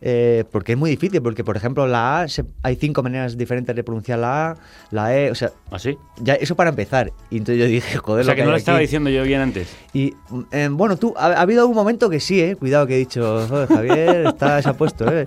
[0.06, 2.26] eh, porque es muy difícil, porque por ejemplo la A,
[2.62, 4.58] hay cinco maneras diferentes de pronunciar la A,
[4.92, 5.52] la E, o sea...
[5.72, 5.98] ¿Así?
[6.22, 7.14] Ya, eso para empezar.
[7.30, 8.24] Y entonces yo dije, joder...
[8.24, 8.84] O sea, que, no lo estaba aquí.
[8.84, 9.74] diciendo yo bien antes.
[9.94, 10.14] Y
[10.52, 13.48] eh, bueno, tú, ha, ha, habido algún momento que sí, eh, cuidado que he dicho,
[13.48, 15.24] joder, Javier, está, se ha puesto, eh.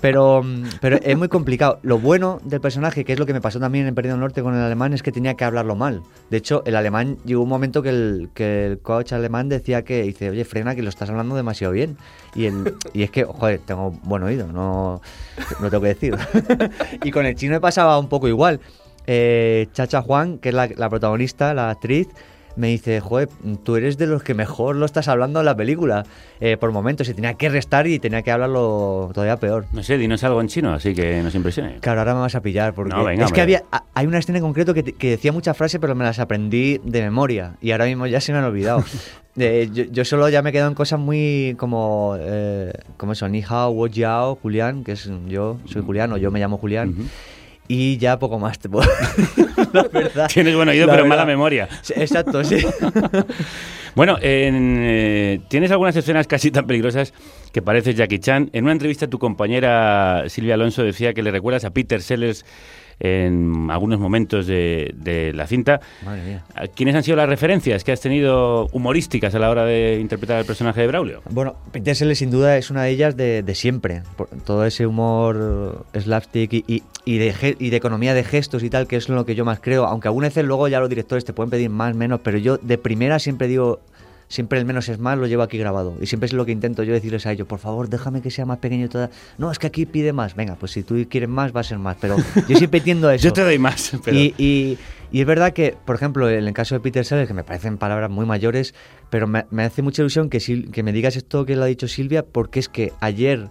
[0.00, 0.44] Pero,
[0.80, 1.78] pero es muy complicado.
[1.82, 4.56] Lo bueno del personaje, que es lo que me pasó también en Perdido Norte con
[4.56, 6.02] el alemán, es que tenía que hablarlo mal.
[6.30, 10.02] De hecho, el alemán llegó un momento que el, que el coach alemán decía que,
[10.02, 11.96] dice, oye, frena, que lo estás hablando demasiado bien.
[12.36, 15.00] Y, el, y es que, joder, tengo buen oído, no,
[15.60, 16.16] no tengo que decir.
[17.02, 18.60] y con el chino me pasaba un poco igual.
[19.06, 22.08] Eh, Chacha Juan, que es la, la protagonista, la actriz,
[22.56, 23.28] me dice, joder,
[23.64, 26.04] tú eres de los que mejor lo estás hablando en la película.
[26.40, 29.66] Eh, por momentos, y tenía que restar y tenía que hablarlo todavía peor.
[29.72, 31.76] No sé, dinos algo en chino, así que nos impresione.
[31.80, 33.62] Claro, ahora me vas a pillar, porque No, venga, es que había,
[33.94, 37.02] hay una escena en concreto que, que decía muchas frases, pero me las aprendí de
[37.02, 38.84] memoria, y ahora mismo ya se me han olvidado.
[39.38, 43.28] Eh, yo, yo solo ya me he quedado en cosas muy como, eh, como eso,
[43.28, 46.94] Ni hao, wo jiao, Julián, que es yo, soy Julián, o yo me llamo Julián.
[47.68, 48.88] Y ya poco más te puedo
[49.72, 50.28] La verdad.
[50.32, 51.16] Tienes buen oído, La pero verdad.
[51.18, 51.68] mala memoria.
[51.96, 52.56] Exacto, sí.
[53.94, 57.14] Bueno, en, eh, tienes algunas escenas casi tan peligrosas
[57.50, 58.50] que pareces Jackie Chan.
[58.52, 62.44] En una entrevista tu compañera Silvia Alonso decía que le recuerdas a Peter Sellers
[62.98, 65.80] en algunos momentos de, de la cinta.
[66.04, 66.44] Madre mía.
[66.74, 70.46] ¿Quiénes han sido las referencias que has tenido humorísticas a la hora de interpretar el
[70.46, 71.22] personaje de Braulio?
[71.30, 74.02] Bueno, Peter sin duda es una de ellas de, de siempre.
[74.16, 78.70] Por todo ese humor slapstick y, y, y de, y de economía de gestos y
[78.70, 79.86] tal, que es lo que yo más creo.
[79.86, 82.78] Aunque algunas veces luego ya los directores te pueden pedir más, menos, pero yo de
[82.78, 83.80] primera siempre digo,
[84.28, 85.96] siempre el menos es más, lo llevo aquí grabado.
[86.00, 88.44] Y siempre es lo que intento yo decirles a ellos, por favor, déjame que sea
[88.46, 89.10] más pequeño toda.
[89.38, 90.34] No, es que aquí pide más.
[90.34, 91.96] Venga, pues si tú quieres más, va a ser más.
[92.00, 92.16] Pero
[92.48, 93.24] yo siempre tiendo a eso.
[93.28, 94.16] Yo te doy más, pero...
[94.16, 94.78] Y, y-
[95.12, 97.78] y es verdad que, por ejemplo, en el caso de Peter Sellers, que me parecen
[97.78, 98.74] palabras muy mayores,
[99.08, 100.40] pero me, me hace mucha ilusión que,
[100.72, 103.48] que me digas esto que le ha dicho Silvia, porque es que ayer,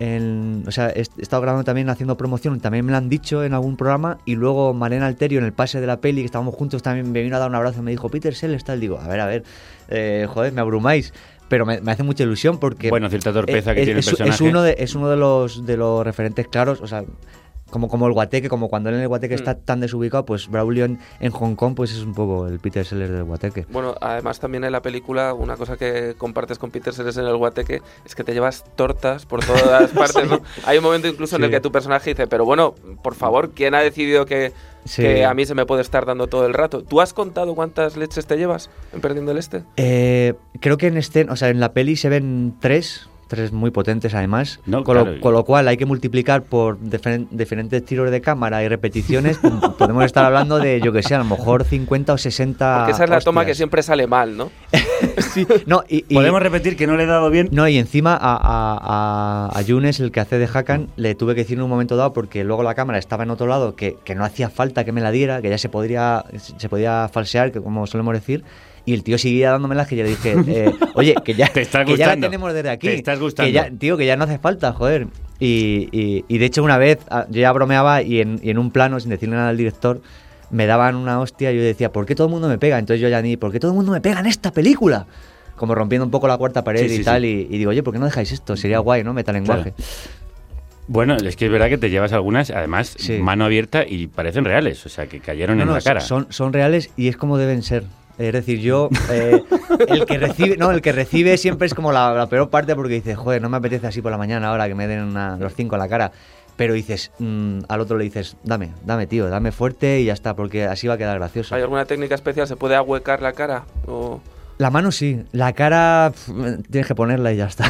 [0.00, 3.52] en- o sea, he estado grabando también haciendo promoción, también me lo han dicho en
[3.54, 6.82] algún programa, y luego Malena Alterio en el pase de la peli, que estábamos juntos,
[6.82, 9.06] también me vino a dar un abrazo y me dijo, Peter Sellers tal, digo, a
[9.06, 9.44] ver, a ver,
[9.88, 11.12] eh, joder, me abrumáis.
[11.48, 12.90] Pero me, me hace mucha ilusión porque...
[12.90, 14.44] Bueno, cierta torpeza que es, tiene el es- es personaje.
[14.44, 17.02] uno de, es uno de los, de los referentes claros, o sea,
[17.70, 19.38] como, como el guateque, como cuando él en el guateque Mm.
[19.38, 22.84] está tan desubicado, pues Braulio en, en Hong Kong pues es un poco el Peter
[22.84, 23.66] Sellers del guateque.
[23.70, 27.36] Bueno, además también en la película una cosa que compartes con Peter Sellers en el
[27.36, 30.40] Guateque es que te llevas tortas por todas partes, ¿no?
[30.66, 33.74] Hay un momento incluso en el que tu personaje dice, pero bueno, por favor, ¿quién
[33.74, 34.52] ha decidido que,
[34.86, 35.02] Sí.
[35.02, 36.82] que a mí se me puede estar dando todo el rato?
[36.82, 39.62] ¿Tú has contado cuántas leches te llevas en Perdiendo el Este?
[39.76, 43.70] Eh, creo que en este, o sea, en la peli se ven tres, tres muy
[43.70, 45.12] potentes además, No, con, claro.
[45.12, 49.38] lo, con lo cual hay que multiplicar por diferen- diferentes tiros de cámara y repeticiones,
[49.78, 53.04] podemos estar hablando de, yo que sé, a lo mejor 50 o 60 Porque esa
[53.04, 54.50] es la toma que siempre sale mal, ¿no?
[55.66, 57.48] No, y, y- ¿Podemos repetir que no le he dado bien?
[57.52, 61.34] No, y encima a, a, a, a Yunes, el que hace de Hakan, le tuve
[61.34, 63.96] que decir en un momento dado, porque luego la cámara estaba en otro lado, que,
[64.04, 67.52] que no hacía falta que me la diera, que ya se podría, se podía falsear,
[67.52, 68.44] que como solemos decir.
[68.86, 71.84] Y el tío seguía dándomelas que yo le dije, eh, oye, que ya, Te estás
[71.86, 72.86] que ya la tenemos desde aquí.
[72.88, 73.50] Te estás Que gustando.
[73.52, 75.06] ya, tío, que ya no hace falta, joder.
[75.38, 78.58] Y, y- y de hecho una vez ah, yo ya bromeaba y en, y en
[78.58, 80.00] un plano, sin decirle nada al director,
[80.50, 82.78] me daban una hostia y yo decía, ¿por qué todo el mundo me pega?
[82.78, 85.06] Entonces yo ya ni, ¿por qué todo el mundo me pega en esta película?
[85.56, 87.04] Como rompiendo un poco la cuarta pared Sí, y sí.
[87.04, 87.24] tal.
[87.24, 88.56] Y, y digo, oye, ¿por qué no dejáis esto?
[88.56, 89.12] Sería guay, ¿no?
[89.14, 89.74] Metalenguaje.
[90.88, 94.84] Bueno, es que es verdad que te llevas algunas, además, mano abierta y parecen reales,
[94.86, 96.00] o sea, que cayeron No, en no, la cara.
[96.00, 97.84] Son, son reales y es como deben ser.
[98.20, 99.42] Es decir, yo, eh,
[99.88, 102.92] el que recibe, no, el que recibe siempre es como la, la peor parte porque
[102.94, 105.54] dices, joder, no me apetece así por la mañana ahora que me den una- los
[105.54, 106.12] cinco en la cara.
[106.56, 110.36] Pero dices, mm, al otro le dices, dame, dame, tío, dame fuerte y ya está,
[110.36, 111.54] porque así va a quedar gracioso.
[111.54, 112.46] ¿Hay alguna técnica especial?
[112.46, 113.62] ¿Se puede ahuecar la cara?
[113.86, 114.20] O...
[114.60, 117.64] La mano sí, la cara pf, tienes que ponerla y ya está.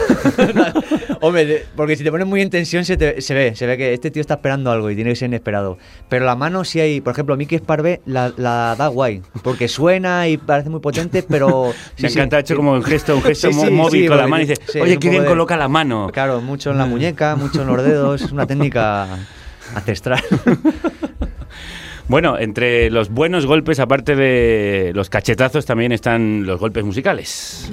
[1.20, 3.92] Hombre, porque si te pones muy en tensión se, te- se ve, se ve que
[3.94, 5.78] este tío está esperando algo y tiene que ser inesperado.
[6.08, 10.26] Pero la mano sí hay, por ejemplo, Mickey Sparvé la, la da guay, porque suena
[10.26, 11.72] y parece muy potente, pero...
[11.96, 12.56] sí, Me sí, encanta, ha hecho sí.
[12.56, 15.28] como un gesto, un gesto móvil con la mano y dice, oye, qué bien de-
[15.28, 16.10] coloca la mano.
[16.12, 19.06] Claro, mucho en la muñeca, mucho en los dedos, es una técnica
[19.76, 20.20] ancestral.
[22.10, 27.70] Bueno, entre los buenos golpes, aparte de los cachetazos, también están los golpes musicales.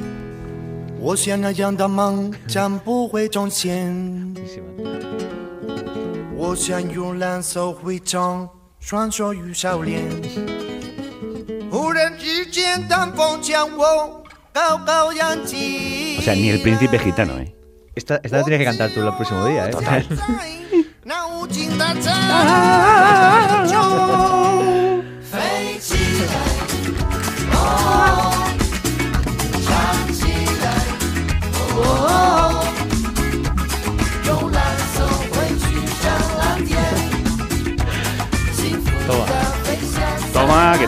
[16.20, 17.56] O sea, ni el príncipe gitano, ¿eh?
[17.96, 19.72] Esta, esta la tienes que cantar tú el próximo día, ¿eh?
[19.72, 20.06] Total.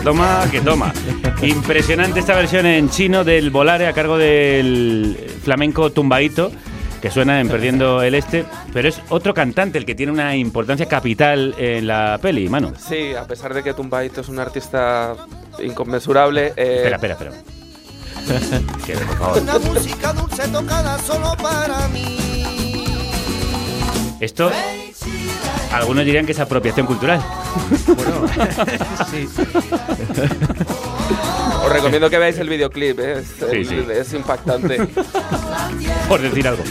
[0.00, 0.92] toma, que toma.
[1.42, 6.52] Impresionante esta versión en chino del Volare a cargo del flamenco tumbadito
[7.00, 10.86] que suena en Perdiendo el Este, pero es otro cantante el que tiene una importancia
[10.86, 12.72] capital en la peli, mano.
[12.78, 15.14] Sí, a pesar de que Tumbaito es un artista
[15.62, 16.52] inconmensurable.
[16.56, 17.32] eh, Espera, espera, espera.
[18.86, 19.38] Que, por favor.
[19.42, 22.29] Una música dulce tocada solo para mí.
[24.20, 24.50] Esto,
[25.72, 27.20] algunos dirían que es apropiación cultural.
[29.10, 29.26] sí.
[31.64, 33.12] Os recomiendo que veáis el videoclip, ¿eh?
[33.20, 33.84] es, Sí, el- sí.
[33.92, 34.86] es impactante.
[36.08, 36.62] Por decir algo.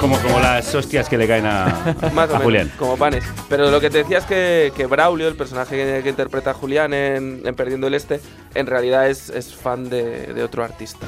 [0.00, 2.72] Como, como las hostias que le caen a, Más o a menos, Julián.
[2.78, 3.24] como panes.
[3.48, 6.54] Pero lo que te decía es que, que Braulio, el personaje que, que interpreta a
[6.54, 8.20] Julián en, en Perdiendo el Este,
[8.54, 11.06] en realidad es, es fan de, de otro artista.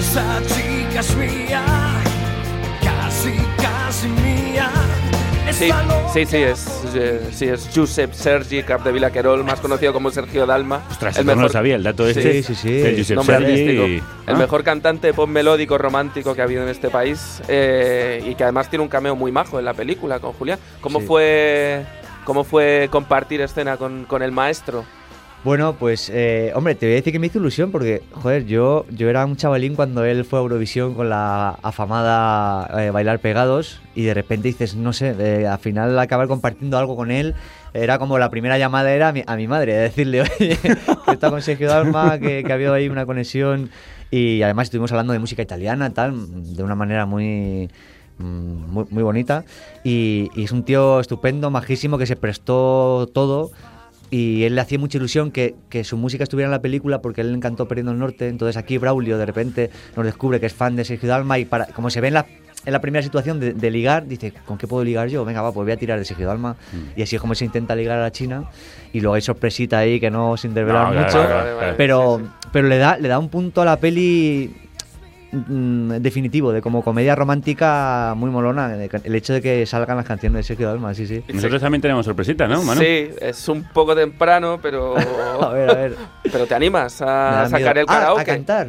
[0.00, 1.62] Esa chica es mía,
[5.52, 5.70] Sí,
[6.12, 6.82] sí, sí, es,
[7.32, 10.82] sí, es Josep Sergi Capdevila Querol, más conocido como Sergio Dalma.
[10.90, 12.42] Ostras, esto no lo sabía, el dato este.
[12.42, 12.72] Sí, sí, sí.
[12.72, 13.86] del Josep Nombre Sergi artístico.
[13.86, 13.96] y-
[14.26, 14.38] El Ah.
[14.38, 18.70] mejor cantante pop melódico romántico que ha habido en este país eh, y que además
[18.70, 20.58] tiene un cameo muy majo en la película con Julián.
[20.80, 21.06] ¿Cómo Sí.
[21.06, 21.84] fue
[22.24, 24.84] cómo fue compartir escena con, con el maestro?
[25.42, 28.84] Bueno, pues, eh, hombre, te voy a decir que me hizo ilusión porque, joder, yo,
[28.90, 33.80] yo era un chavalín cuando él fue a Eurovisión con la afamada eh, Bailar Pegados
[33.94, 37.34] y de repente dices, no sé, eh, al final acabar compartiendo algo con él
[37.72, 41.12] era como la primera llamada era a mi, a mi madre, a decirle, oye, que
[41.12, 43.70] está con Sergio Dalma, que, que había ahí una conexión
[44.10, 47.70] y además estuvimos hablando de música italiana, tal, de una manera muy
[48.18, 49.44] mm, muy, bonita.
[49.84, 53.52] Y es un tío estupendo, majísimo, que se prestó todo
[54.10, 57.20] y él le hacía mucha ilusión que, que su música estuviera en la película porque
[57.20, 58.28] a él le encantó Perdiendo el Norte.
[58.28, 61.66] Entonces aquí Braulio de repente nos descubre que es fan de Sergio Dalma y para,
[61.66, 62.26] como se ve en la,
[62.66, 65.24] en la primera situación de, de ligar, dice, ¿con qué puedo ligar yo?
[65.24, 66.56] Venga, va, pues voy a tirar de Sergio Dalma.
[66.96, 68.50] Y así es como se intenta ligar a la China.
[68.92, 71.24] Y luego hay sorpresita ahí que no sin desvelar No, mucho.
[71.76, 72.20] pero
[72.52, 74.52] pero le, da, le da un punto a la peli
[75.32, 80.38] mm, definitivo, de como comedia romántica muy molona, el hecho de que salgan las canciones
[80.38, 81.22] de Sergio Dalma, sí, sí.
[81.32, 82.80] Nosotros también tenemos sorpresita, ¿no, Manu?
[82.80, 84.94] Sí, es un poco temprano, pero.
[85.40, 85.96] A ver, a ver.
[86.30, 87.80] Pero te animas a sacar miedo.
[87.80, 88.20] el Ah, karaoke.
[88.20, 88.68] a cantar.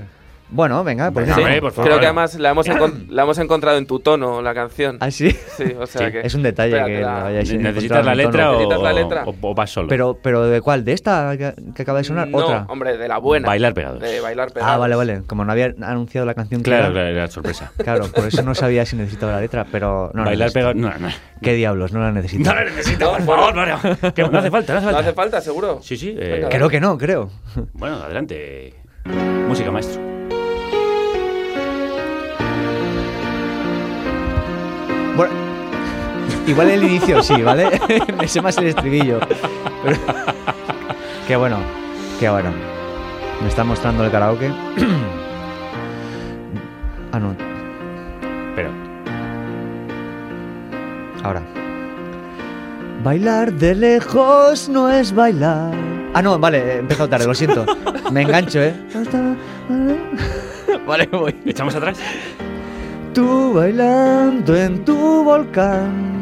[0.51, 1.41] Bueno, venga, pues Venga, sí.
[1.41, 1.87] hombre, por favor.
[1.89, 2.67] Creo que además la hemos,
[3.09, 4.97] la hemos encontrado en tu tono, la canción.
[4.99, 5.31] ¿Ah, sí?
[5.57, 6.11] Sí, o sea Sí.
[6.11, 6.19] que.
[6.27, 7.29] Es un detalle Espérate, que la-
[7.71, 9.23] ¿Necesitas la letra, o, ¿Necesitas la letra?
[9.25, 9.87] o- o vas solo?
[9.87, 10.83] Pero, pero ¿de cuál?
[10.83, 12.27] ¿De esta que, que acaba de sonar?
[12.27, 12.65] No, ¿Otra?
[12.67, 13.47] hombre, de la buena.
[13.47, 14.01] Bailar pegados.
[14.01, 14.75] De bailar pegados.
[14.75, 15.21] Ah, vale, vale.
[15.25, 17.71] Como no había anunciado la canción que Claro, era, claro, era sorpresa.
[17.77, 20.73] claro, por eso no sabía si necesitaba la letra, pero no la Bailar necesito.
[20.73, 20.73] pegado.
[20.99, 21.13] No, no.
[21.41, 21.93] ¿Qué diablos?
[21.93, 22.49] No la necesito.
[22.49, 23.79] No la necesito, por favor, Mario.
[24.13, 24.99] Que no hace falta, no hace ¿No falta.
[24.99, 25.79] hace falta, seguro?
[25.81, 26.13] Sí, sí.
[26.19, 27.29] eh, Creo que no, creo.
[27.73, 28.73] Bueno, adelante.
[29.47, 30.20] Música, maestro.
[36.47, 37.79] Igual el inicio sí, ¿vale?
[38.19, 39.19] Me sé más el estribillo.
[39.83, 39.97] Pero-
[41.27, 41.57] Qué bueno,
[42.19, 42.49] qué bueno.
[43.41, 44.47] Me está mostrando el karaoke.
[47.13, 47.35] ah, no.
[48.55, 48.69] Pero.
[51.23, 51.41] Ahora.
[53.03, 55.73] Bailar de lejos no es bailar.
[56.13, 57.65] Ah, no, vale, he empezado tarde, lo siento.
[58.11, 58.75] Me engancho, ¿eh?
[60.85, 61.33] Vale, voy.
[61.45, 61.97] ¿Echamos atrás?
[63.13, 66.20] Tú bailando en tu volcán.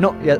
[0.00, 0.38] No, ya-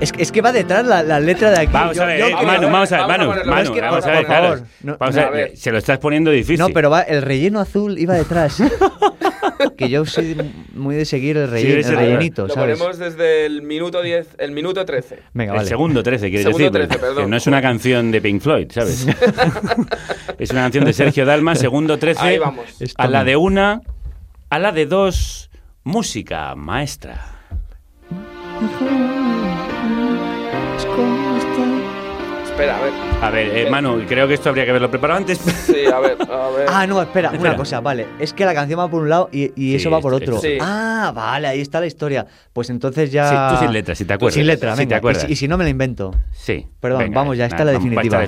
[0.00, 1.72] es, que- es que va detrás la, la letra de aquí.
[1.72, 3.50] Vamos Yo- a ver, yo eh, creo- Manu, vamos a ver, vamos a Manu.
[3.50, 6.58] Manu, vamos por- a ver, no- Vamos a se lo estás poniendo difícil.
[6.58, 8.62] No, pero va, el relleno azul iba detrás.
[9.76, 10.36] que yo soy
[10.74, 12.78] muy de seguir el, relleno, el el- rellenito, Lo ¿sabes?
[12.78, 15.18] ponemos desde el minuto 10, el minuto 13.
[15.34, 15.68] Venga, el vale.
[15.68, 16.88] segundo 13, quieres Segundo decir.
[16.88, 17.24] 13, perdón.
[17.24, 19.06] que no es una canción de Pink Floyd, ¿sabes?
[20.38, 22.20] es una canción de Sergio Dalma, segundo 13.
[22.22, 22.64] Ahí vamos.
[22.96, 23.80] A la de una,
[24.50, 25.50] a la de dos,
[25.84, 27.26] música maestra.
[32.64, 32.92] Espera, a ver.
[33.22, 35.38] A ver, eh, Manu, creo que esto habría que haberlo preparado antes.
[35.38, 36.66] Sí, a ver, a ver.
[36.68, 37.50] Ah, no, espera, Espera.
[37.50, 38.06] una cosa, vale.
[38.18, 40.38] Es que la canción va por un lado y, y Sí, eso va por otro.
[40.40, 40.58] sí.
[40.60, 42.26] Ah, vale, ahí está la historia.
[42.52, 43.28] Pues entonces ya.
[43.50, 44.34] Sí, tú sin letra, si te acuerdas.
[44.34, 44.88] Sin letra, Si venga.
[44.88, 45.24] te acuerdas.
[45.24, 46.14] Y, si, y si no me la invento.
[46.32, 46.66] Sí.
[46.80, 48.18] Perdón, vamos, ya está la definitiva.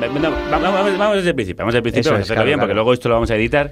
[0.00, 0.22] vamos,
[0.62, 1.62] vamos- vamos desde el principio.
[1.62, 2.66] Vamos desde el principio, Eso vamos a es, hacerlo claro, bien, claro.
[2.66, 3.70] porque luego esto lo vamos a editar.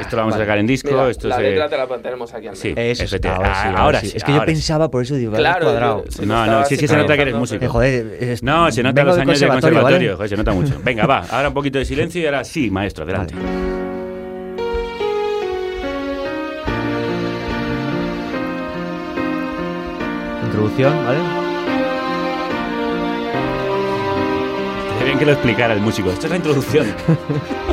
[0.00, 0.90] Esto lo vamos a sacar en disco.
[0.90, 2.74] Mira, esto la se- letra te la tenemos aquí al Sí.
[2.76, 3.46] Eso es, efectivamente.
[3.48, 4.16] ahora sí, Ah, ahora sí, sí.
[4.16, 4.52] Es que yo ahora sí.
[4.54, 6.04] pensaba por eso, digo, Claro, cuadrado.
[6.04, 7.64] yo- No, no, sí, sí se nota que eres músico.
[7.64, 10.14] Eh, joder, es- No, se nota los años de conservatorio, ¿vale?
[10.16, 10.74] joder, se nota mucho.
[10.84, 13.34] Venga, va, ahora un poquito de silencio y ahora sí, maestro, adelante.
[20.46, 21.18] Introducción, ¿vale?
[24.88, 26.10] Estaría bien que lo explicara el músico.
[26.10, 26.86] Esto es la introducción.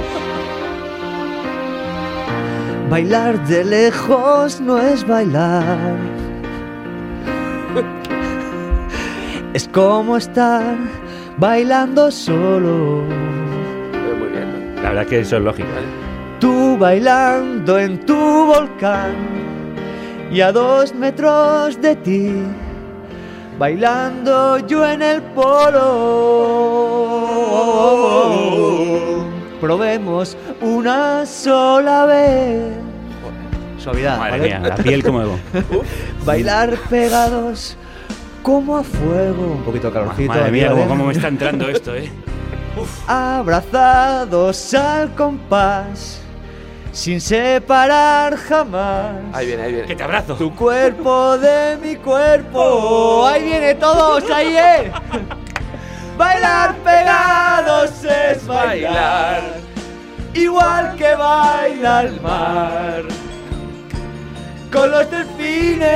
[2.94, 5.98] Bailar de lejos no es bailar.
[9.56, 10.78] Es como estar
[11.38, 13.02] bailando solo.
[14.20, 14.76] Muy bien.
[14.76, 15.70] La verdad es que eso es lógico.
[16.40, 19.16] Tú bailando en tu volcán
[20.32, 22.44] y a dos metros de ti,
[23.58, 26.44] bailando yo en el polo.
[29.64, 32.74] Probemos una sola vez.
[33.78, 34.18] Suavidad.
[34.18, 34.44] Madre ¿vale?
[34.44, 35.40] mía, la piel como Evo.
[36.26, 37.78] Bailar pegados
[38.42, 39.54] como a fuego.
[39.54, 40.34] Un poquito de calorcito.
[40.34, 40.98] Madre mía, cómo, adentro.
[40.98, 42.12] cómo me está entrando esto, ¿eh?
[43.08, 46.20] Abrazados al compás,
[46.92, 49.16] sin separar jamás.
[49.32, 49.88] Ahí viene, ahí viene.
[49.88, 50.36] Que te abrazo.
[50.36, 53.26] Tu cuerpo de mi cuerpo.
[53.26, 55.43] Ahí viene todos, ahí es.
[56.18, 59.42] Bailar pegados es bailar,
[60.34, 63.04] igual que baila el mar.
[64.72, 65.88] Con los delfines,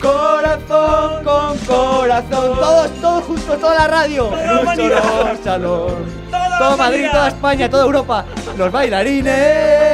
[0.00, 4.30] corazón con corazón, todos, todos juntos, toda la radio.
[4.38, 5.02] En un humanidad.
[5.02, 6.20] solo salón.
[6.58, 8.24] Todo Madrid, toda España, toda Europa,
[8.56, 9.30] los bailarines.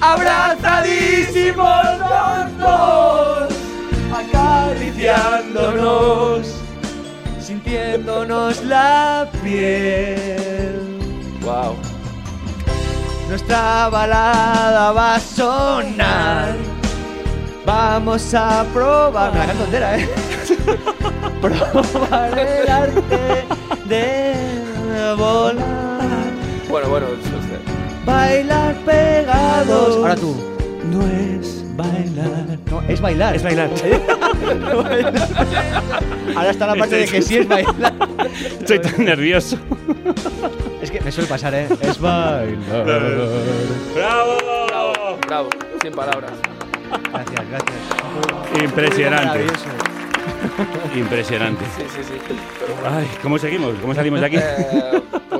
[0.00, 1.69] Abrazadísimos
[7.74, 10.80] sintiéndonos la piel.
[11.42, 11.76] Wow.
[13.28, 16.56] Nuestra balada va a sonar.
[17.64, 19.32] Vamos a probar.
[19.32, 20.08] Me la canto entera, ¿eh?
[21.40, 23.44] probar el arte
[23.86, 26.30] de volar.
[26.68, 29.96] Bueno, bueno, eso es- Bailar pegados.
[29.98, 30.34] Ahora tú.
[30.90, 32.58] No es bailar.
[32.70, 33.34] No, es bailar.
[33.36, 33.70] Es bailar.
[36.36, 37.94] Ahora está la parte de que sí es bailar.
[38.60, 39.56] Estoy tan nervioso.
[40.82, 41.68] Es que me suele pasar, ¿eh?
[41.80, 42.84] Es bailar.
[43.94, 44.36] ¡Bravo!
[45.26, 45.48] Bravo,
[45.82, 46.32] sin palabras.
[47.12, 47.76] Gracias, gracias.
[48.62, 49.46] Impresionante.
[50.96, 51.64] Impresionante.
[51.76, 52.14] Sí, sí, sí.
[52.84, 53.74] Ay, ¿cómo seguimos?
[53.80, 54.36] ¿Cómo salimos de aquí?
[54.36, 55.39] Eh, pues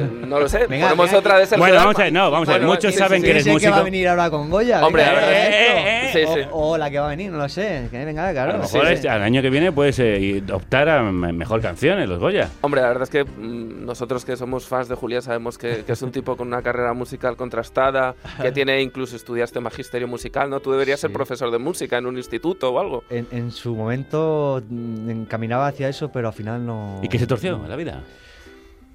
[0.00, 0.66] no lo sé.
[0.66, 1.18] Venga, Ponemos venga.
[1.18, 1.84] otra vez el Bueno, programa.
[1.92, 2.60] vamos a ver, no, vamos a ver.
[2.62, 3.84] Bueno, Muchos sí, saben sí, que eres ¿Quién que va a músico.
[3.84, 4.86] venir ahora con Goya?
[4.86, 5.74] Hombre, Venga, la verdad es esto.
[5.74, 6.48] que- sí, sí.
[6.52, 7.88] O, o la que va a venir, no lo sé.
[7.90, 8.52] Que venga, A claro.
[8.54, 12.08] lo mejor este- al año que viene puedes eh, optar a me- mejor canción en
[12.08, 12.48] los Goya.
[12.60, 15.92] Hombre, la verdad es que mm, nosotros que somos fans de Julián sabemos que, que
[15.92, 20.60] es un tipo con una carrera musical contrastada, que tiene incluso estudiaste magisterio musical, ¿no?
[20.60, 21.14] Tú deberías ser Sí.
[21.14, 23.04] profesor de música en un instituto o algo.
[23.10, 27.00] En, en su momento mm, encaminaba hacia eso, pero al final no.
[27.02, 28.00] ¿Y qué se torció en la vida?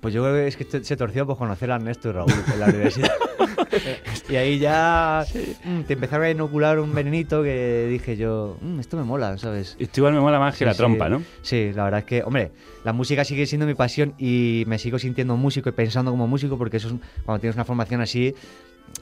[0.01, 2.29] Pues yo creo que es que se- se torció por conocer a Ernesto y Raúl
[2.53, 3.09] en la universidad.
[4.29, 5.25] y ahí ya
[5.65, 9.75] mm, te empezaron a inocular un venenito que dije yo, "Mm, esto me mola, ¿sabes?
[9.79, 10.77] Esto igual me mola más que Sí, la sí.
[10.77, 11.23] trompa, ¿no?
[11.41, 12.51] Sí, la verdad es que, hombre,
[12.83, 16.57] la música sigue siendo mi pasión y me sigo sintiendo músico y pensando como músico
[16.57, 16.93] porque eso es,
[17.25, 18.35] cuando tienes una formación así,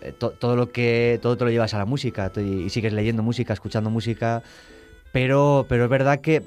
[0.01, 2.93] eh, to- todo lo que todo te lo llevas a la música y, y sigues
[2.93, 4.43] leyendo música, escuchando música,
[5.11, 6.41] pero, pero es verdad que,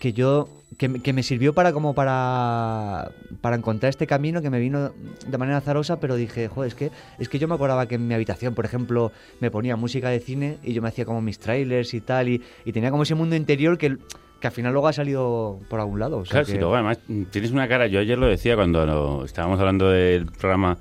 [0.00, 0.48] que yo
[0.78, 3.10] que, me- que me sirvió para como para
[3.40, 4.92] para encontrar este camino que me vino
[5.26, 8.06] de manera azarosa, pero dije, joder, es que es que yo me acordaba que en
[8.08, 11.38] mi habitación, por ejemplo, me ponía música de cine y yo me hacía como mis
[11.38, 13.96] trailers y tal y, y tenía como ese mundo interior que
[14.40, 16.18] que al final luego ha salido por algún lado.
[16.18, 16.98] o sea Claro, que- sí, luego además
[17.30, 20.76] tienes una cara, yo ayer lo decía cuando lo- estábamos hablando del programa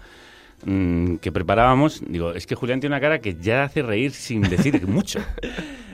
[0.66, 4.42] mm, que preparábamos, digo, es que Julián tiene una cara que ya hace reír sin
[4.42, 5.20] decir mucho.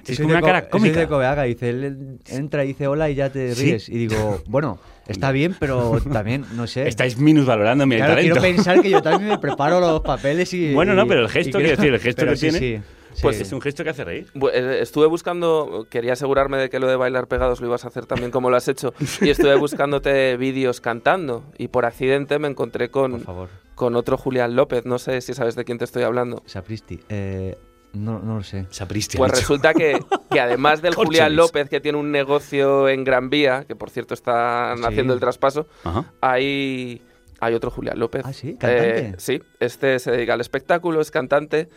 [0.07, 0.99] es como una cara cómica.
[0.99, 3.63] de Coveaga, dice, él entra y dice hola y ya te ¿Sí?
[3.65, 3.89] ríes.
[3.89, 6.87] Y digo, bueno, está bien, pero también, no sé.
[6.87, 8.35] Estáis minusvalorando mi Claro, talento.
[8.39, 10.73] quiero pensar que yo también me preparo los papeles y...
[10.73, 12.81] Bueno, no, pero el gesto, quiero decir, el gesto que sí, tiene, sí,
[13.21, 13.43] pues sí.
[13.43, 14.27] es un gesto que hace reír.
[14.53, 18.05] Eh, Estuve buscando, quería asegurarme de que lo de bailar pegados lo ibas a hacer
[18.05, 22.89] también como lo has hecho, y estuve buscándote vídeos cantando, y por accidente me encontré
[22.89, 23.23] con,
[23.75, 26.41] con otro Julián López, no sé si sabes de quién te estoy hablando.
[26.45, 27.57] Sapristi, eh,
[27.93, 28.67] no, no lo sé.
[28.69, 29.17] Sapristi.
[29.17, 29.99] Pues resulta que,
[30.29, 30.95] que además del.
[30.95, 34.83] Julián López, que tiene un negocio en Gran Vía, que por cierto están Sí.
[34.85, 36.05] haciendo el traspaso, Ajá.
[36.21, 37.01] hay,
[37.41, 38.21] hay otro Julián López.
[38.25, 38.55] ¿Ah, sí?
[38.57, 38.99] ¿Cantante?
[38.99, 41.67] Eh, sí, este se dedica al espectáculo, es cantante,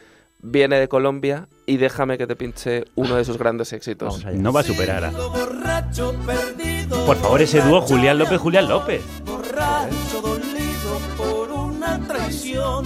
[0.45, 4.25] viene de Colombia y déjame que te pinche uno de sus grandes éxitos.
[4.27, 5.11] No va a superar a...
[7.07, 9.03] Por favor, ese dúo Julián López, Julián López.
[9.25, 12.85] Borracho dolido por una traición.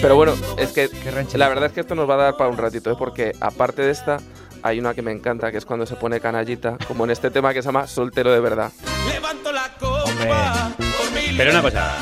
[0.00, 0.88] Pero bueno, es que
[1.34, 2.96] la verdad es que esto nos va a dar para un ratito, ¿eh?
[2.96, 4.18] porque aparte de esta,
[4.62, 7.52] hay una que me encanta, que es cuando se pone canallita, como en este tema
[7.52, 8.70] que se llama Soltero de verdad.
[9.12, 11.94] Levanto la copa por mi Pero una cosa.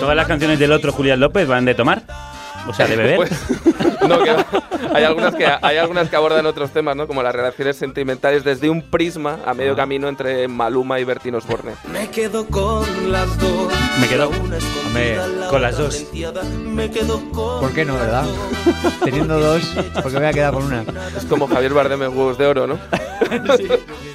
[0.00, 2.02] ¿Todas las canciones del otro Julián López van de tomar?
[2.68, 3.16] O sea, de beber.
[3.16, 3.30] Pues,
[4.08, 4.30] no, que
[4.94, 7.06] hay algunas que hay algunas que abordan otros temas, ¿no?
[7.06, 11.72] Como las relaciones sentimentales desde un prisma a medio camino entre Maluma y Bertín Osborne.
[11.92, 13.72] Me quedo con las dos.
[14.00, 14.30] Me quedo
[15.50, 16.06] con las dos.
[16.64, 18.24] Me quedo con ¿Por qué no, verdad?
[19.04, 19.62] Teniendo dos,
[20.02, 20.84] ¿por qué me voy a quedar con una?
[21.16, 22.78] Es como Javier Bardem en Huevos de Oro, ¿no?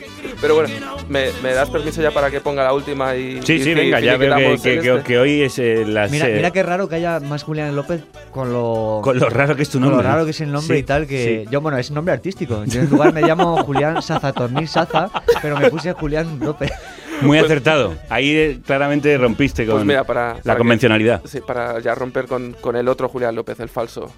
[0.41, 0.69] Pero bueno,
[1.07, 3.99] ¿me, me das permiso ya para que ponga la última y Sí, y- sí, venga,
[3.99, 5.03] ya veo que, este?
[5.03, 6.09] que hoy es eh, las...
[6.09, 9.55] Mira, eh, mira qué raro que haya más Julián López con lo, Con lo raro
[9.55, 10.03] que es tu con nombre.
[10.03, 11.49] lo raro que es el nombre Sí, y tal, que sí.
[11.51, 12.63] yo, bueno, es nombre artístico.
[12.65, 15.11] Yo en lugar me llamo Julián Sazatornil Saza,
[15.43, 16.71] pero me puse Julián López.
[17.21, 17.93] Muy acertado.
[18.09, 21.21] Ahí eh, claramente rompiste con Pues mira, para, la para que- convencionalidad.
[21.25, 24.11] sí, para ya romper con, con el otro Julián López, el falso.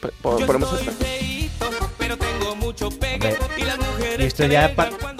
[0.00, 0.92] P- po- Ponemos esta.
[2.86, 3.36] Hombre,
[4.18, 4.72] Y esto ya es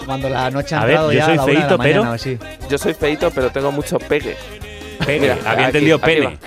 [0.05, 1.61] cuando la noche ha A ver, entrado yo ya soy a la una de la
[1.61, 2.39] feíto, mañana pero- o así.
[2.71, 4.37] Yo soy feito, pero tengo mucho pegue.
[5.07, 6.39] Pegue, había entendido pene.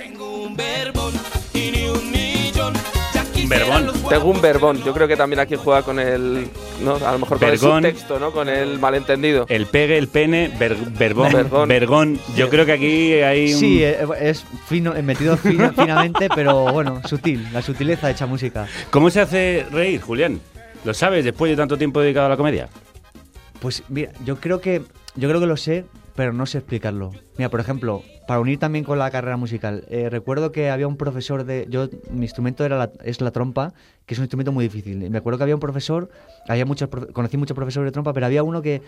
[3.48, 3.92] verbón.
[4.08, 4.82] Tengo un verbón.
[4.84, 6.48] Yo creo que también aquí juega con el.
[6.82, 6.96] ¿no?
[6.96, 7.84] A lo mejor con Vergón.
[7.84, 8.30] el subtexto, ¿no?
[8.32, 9.46] Con el malentendido.
[9.48, 11.68] El pegue, el pene, ver- verbón, Vergón.
[11.68, 12.20] vergón.
[12.36, 13.60] Yo creo que aquí hay un...
[13.60, 17.46] Sí, eh, es fino, metido fino- finamente, pero bueno, sutil.
[17.52, 18.66] La sutileza hecha música.
[18.90, 20.40] ¿Cómo se hace reír, Julián?
[20.86, 22.68] ¿Lo sabes después de tanto tiempo dedicado a la comedia?
[23.60, 24.82] Pues mira, yo creo que
[25.16, 25.84] yo creo que lo sé,
[26.14, 27.10] pero no sé explicarlo.
[27.36, 30.96] Mira, por ejemplo, para unir también con la carrera musical, eh, recuerdo que había un
[30.96, 33.74] profesor de yo mi instrumento era es la trompa,
[34.06, 35.10] que es un instrumento muy difícil.
[35.10, 36.08] Me acuerdo que había un profesor,
[36.46, 38.80] había muchos conocí muchos profesores de trompa, pero había uno que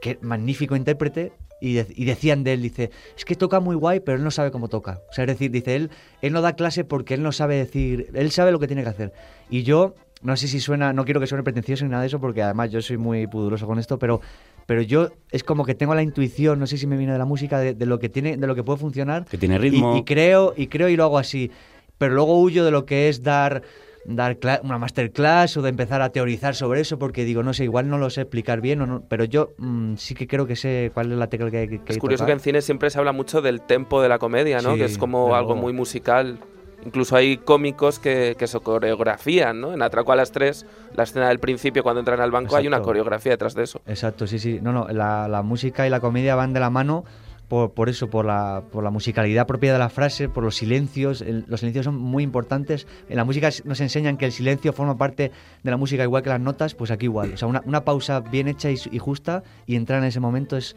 [0.00, 4.00] que magnífico intérprete y, de- y decían de él, dice, es que toca muy guay,
[4.00, 5.00] pero él no sabe cómo toca.
[5.10, 8.08] O sea, es decir, dice él, él no da clase porque él no sabe decir,
[8.14, 9.12] él sabe lo que tiene que hacer.
[9.48, 9.94] Y yo,
[10.26, 12.70] no sé si suena, no quiero que suene pretencioso ni nada de eso, porque además
[12.70, 14.20] yo soy muy pudoroso con esto, pero,
[14.66, 17.24] pero yo es como que tengo la intuición, no sé si me viene de la
[17.24, 19.24] música, de, de lo que tiene, de lo que puede funcionar.
[19.24, 19.94] Que tiene ritmo.
[19.96, 21.50] Y, y creo, y creo y lo hago así.
[21.98, 23.62] Pero luego huyo de lo que es dar
[24.08, 27.64] dar cla- una masterclass o de empezar a teorizar sobre eso porque digo, no sé,
[27.64, 30.54] igual no lo sé explicar bien, o no, pero yo mm, sí que creo que
[30.54, 32.98] sé cuál es la tecla que hay que, Es curioso que en cine siempre se
[32.98, 34.72] habla mucho del tempo de la comedia, ¿no?
[34.74, 35.62] Sí, que es como algo luego.
[35.62, 36.38] muy musical.
[36.84, 39.72] Incluso hay cómicos que, que se coreografían, ¿no?
[39.72, 42.80] En Atraco a las tres, la escena del principio, cuando entran al banco, hay una
[42.80, 43.80] coreografía detrás de eso.
[43.86, 44.60] Exacto, sí, sí.
[44.62, 47.04] No, no, la, la música y la comedia van de la mano
[47.48, 51.22] por, por eso, por la, por la musicalidad propia de la frase, por los silencios.
[51.22, 52.86] El- los silencios son muy importantes.
[53.08, 55.30] En la música nos enseñan que el silencio forma parte
[55.62, 57.32] de la música igual que las notas, pues aquí igual.
[57.34, 60.56] O sea, una, una pausa bien hecha y, y justa y entrar en ese momento
[60.56, 60.74] es,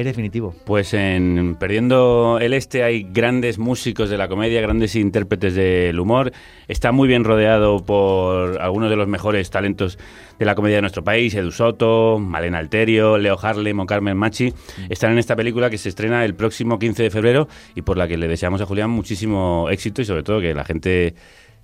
[0.00, 0.54] es definitivo.
[0.64, 6.32] Pues en Perdiendo el Este hay grandes músicos de la comedia, grandes intérpretes del humor.
[6.68, 9.98] Está muy bien rodeado por algunos de los mejores talentos
[10.38, 14.52] de la comedia de nuestro país, Edu Soto, Malena Alterio, Leo Harlem o Carmen Machi.
[14.88, 18.06] Están en esta película que se estrena el próximo 15 de febrero y por la
[18.06, 21.14] que le deseamos a Julián muchísimo éxito y sobre todo que la gente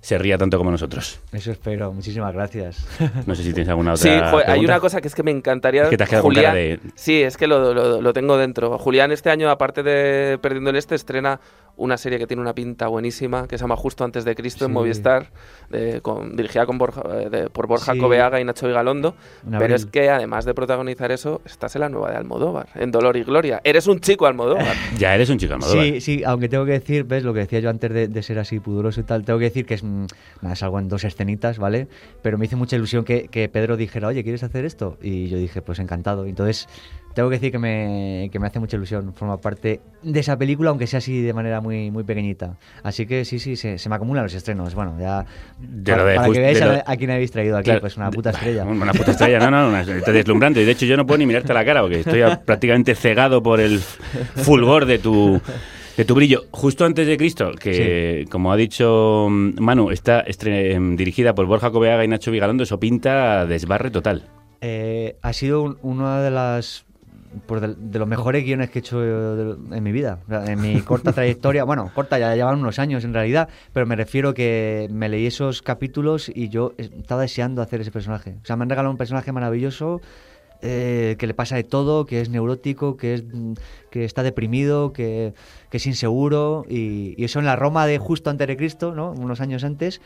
[0.05, 1.19] se ría tanto como nosotros.
[1.31, 1.91] Eso espero.
[1.91, 2.85] Muchísimas gracias.
[3.25, 4.73] No sé si tienes alguna Sí, otra joder, hay pregunta.
[4.73, 5.81] una cosa que es que me encantaría.
[5.83, 8.13] Es que te has quedado con Julián, cara de- Sí, es que lo, lo- lo
[8.13, 8.77] tengo dentro.
[8.77, 11.39] Julián este año, aparte de Perdiendo el Este, estrena
[11.77, 14.69] una serie que tiene una pinta buenísima, que se llama Justo antes de Cristo en
[14.71, 14.73] Sí.
[14.75, 15.31] Movistar,
[15.69, 17.99] de- con- dirigida con Borja, eh, de- por Borja Sí.
[17.99, 19.15] Cobeaga y Nacho Vigalondo.
[19.59, 23.17] Pero es que además de protagonizar eso, estás en la nueva de Almodóvar, en Dolor
[23.17, 23.59] y Gloria.
[23.63, 24.65] Eres un chico Almodóvar.
[24.99, 25.83] Ya eres un chico Almodóvar.
[25.83, 28.39] Sí, sí, aunque tengo que decir, ves lo que decía yo antes de, de ser
[28.39, 30.05] así pudoroso y tal, tengo que decir que es, mm,
[30.41, 31.87] nada, salgo en dos escenitas, ¿vale?
[32.21, 34.97] Pero me hizo mucha ilusión que, que Pedro dijera, oye, ¿quieres hacer esto?
[35.01, 36.25] Y yo dije, pues encantado.
[36.25, 36.67] Entonces,
[37.13, 40.69] tengo que decir que me, que me hace mucha ilusión formar parte de esa película,
[40.71, 42.57] aunque sea así de manera muy, muy pequeñita.
[42.83, 44.75] Así que sí, sí, se, se me acumulan los estrenos.
[44.75, 45.25] Bueno, ya.
[45.57, 47.95] De para lo de para que veáis lo- a, quién habéis traído aquí, Claro, pues
[47.95, 48.65] una puta estrella.
[48.65, 50.61] Una puta estrella, no, no, una estrella deslumbrante.
[50.61, 53.41] Y de hecho yo no puedo ni mirarte a la cara porque estoy prácticamente cegado
[53.41, 55.41] por el fulgor de tu,
[55.97, 56.43] de tu brillo.
[56.51, 61.71] Justo antes de Cristo, que como ha dicho mm, Manu, está em, dirigida por Borja
[61.71, 64.23] Cobeaga y Nacho Vigalondo, eso pinta desbarre total.
[64.61, 66.85] Eh, ha sido un- una de las
[67.47, 70.79] pues, de, de los mejores guiones que he hecho eh, en mi vida, en mi
[70.81, 71.63] corta trayectoria.
[71.65, 75.61] Bueno, corta, ya llevan unos años en realidad, pero me refiero que me leí esos
[75.61, 78.35] capítulos y yo estaba deseando hacer ese personaje.
[78.41, 80.01] O sea, me han regalado un personaje maravilloso.
[80.61, 83.53] Eh, que le pasa de todo, que es neurótico, que es mm,
[83.91, 85.33] que está deprimido, que,
[85.69, 89.11] que es inseguro y, y eso en la Roma de justo antes de Cristo, ¿no?
[89.11, 90.01] unos años antes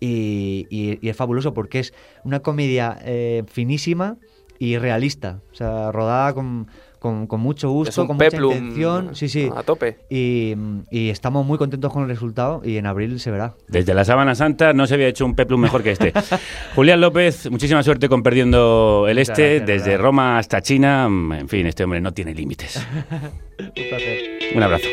[0.00, 1.94] y, es fabuloso porque es
[2.24, 4.16] una comedia eh, finísima
[4.58, 6.68] y realista, o sea, rodada con,
[7.06, 9.98] con- con mucho gusto, con mucha peplum intención, sí, sí, a tope.
[10.10, 10.54] Y,
[10.90, 13.54] y estamos muy contentos con el resultado y en abril se verá.
[13.68, 16.12] Desde la Sábana Santa no se había hecho un peplum mejor que este.
[16.74, 20.04] Julián López, muchísima suerte con Perdiendo el Este, gracias, desde verdad.
[20.04, 21.08] Roma hasta China.
[21.08, 22.84] Mm, En fin, este hombre no tiene límites.
[23.58, 24.18] Un placer.
[24.54, 24.86] Un abrazo.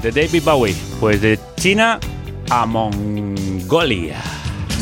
[0.00, 0.76] De David Bowie.
[0.98, 1.98] Pues de China
[2.50, 4.20] a Mongolia.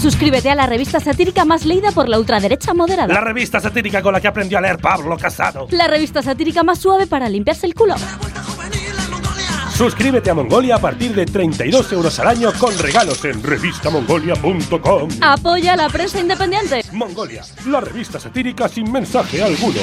[0.01, 3.13] Suscríbete a la revista satírica más leída por la ultraderecha moderada.
[3.13, 5.67] La revista satírica con la que aprendió a leer Pablo Casado.
[5.71, 7.97] La revista satírica más suave para limpiarse el culo.
[9.79, 15.09] Suscríbete a Mongolia a partir de 32 euros al año con regalos en revistamongolia.com.
[15.21, 16.83] Apoya la prensa independiente.
[16.93, 19.81] Mongolia, la revista satírica sin mensaje alguno.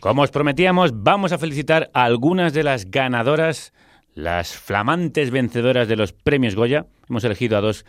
[0.00, 3.74] Como os prometíamos, vamos a felicitar a algunas de las ganadoras,
[4.14, 6.86] las flamantes vencedoras de los premios Goya.
[7.10, 7.84] Hemos elegido a dos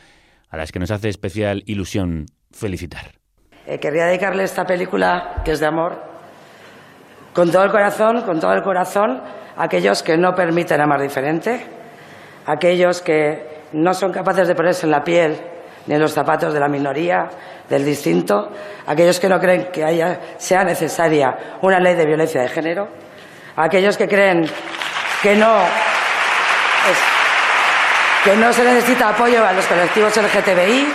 [0.50, 3.14] a las que nos hace especial ilusión felicitar.
[3.66, 6.04] Eh, querría dedicarle esta película, que es de amor,
[7.34, 9.22] con todo el corazón, con todo el corazón,
[9.56, 11.66] a aquellos que no permiten amar diferente,
[12.46, 15.40] a aquellos que no son capaces de ponerse en la piel
[15.88, 17.30] ni en los zapatos de la minoría,
[17.70, 18.52] del distinto,
[18.86, 22.88] aquellos que no creen que haya, sea necesaria una ley de violencia de género,
[23.56, 24.46] aquellos que creen
[25.22, 27.04] que no, es-
[28.24, 30.88] que no se necesita apoyo a los colectivos LGTBI,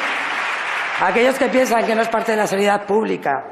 [1.01, 3.45] aquellos que piensan que no es parte de la sanidad pública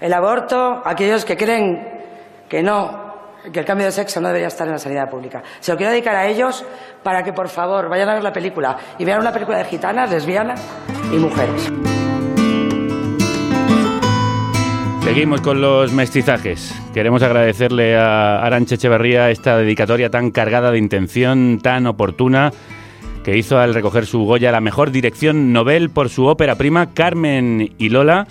[0.00, 2.04] el aborto, aquellos que creen
[2.48, 3.14] que no,
[3.52, 5.42] que el cambio de sexo no debería estar en la sanidad pública.
[5.60, 6.64] Se lo quiero dedicar a ellos
[7.04, 10.10] para que, por favor, vayan a ver la película y vean una película de gitanas,
[10.10, 10.60] lesbianas
[11.12, 11.70] y mujeres.
[15.04, 16.74] Seguimos con los mestizajes.
[16.94, 22.52] Queremos agradecerle a Arancha Echeverría esta dedicatoria tan cargada de intención, tan oportuna,
[23.22, 27.74] que hizo al recoger su Goya la mejor dirección Nobel por su ópera prima Carmen
[27.76, 28.26] y Lola,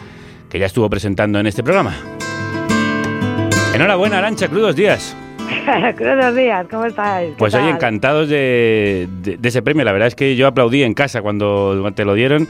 [0.49, 1.95] que ya estuvo presentando en este programa.
[3.76, 5.15] Enhorabuena, Arancha, crudos días.
[6.00, 7.30] Buenos días, ¿cómo estáis?
[7.32, 9.84] ¿Qué Pues hoy encantados de, de- de ese premio.
[9.84, 12.48] La verdad es que yo aplaudí en casa cuando te lo dieron.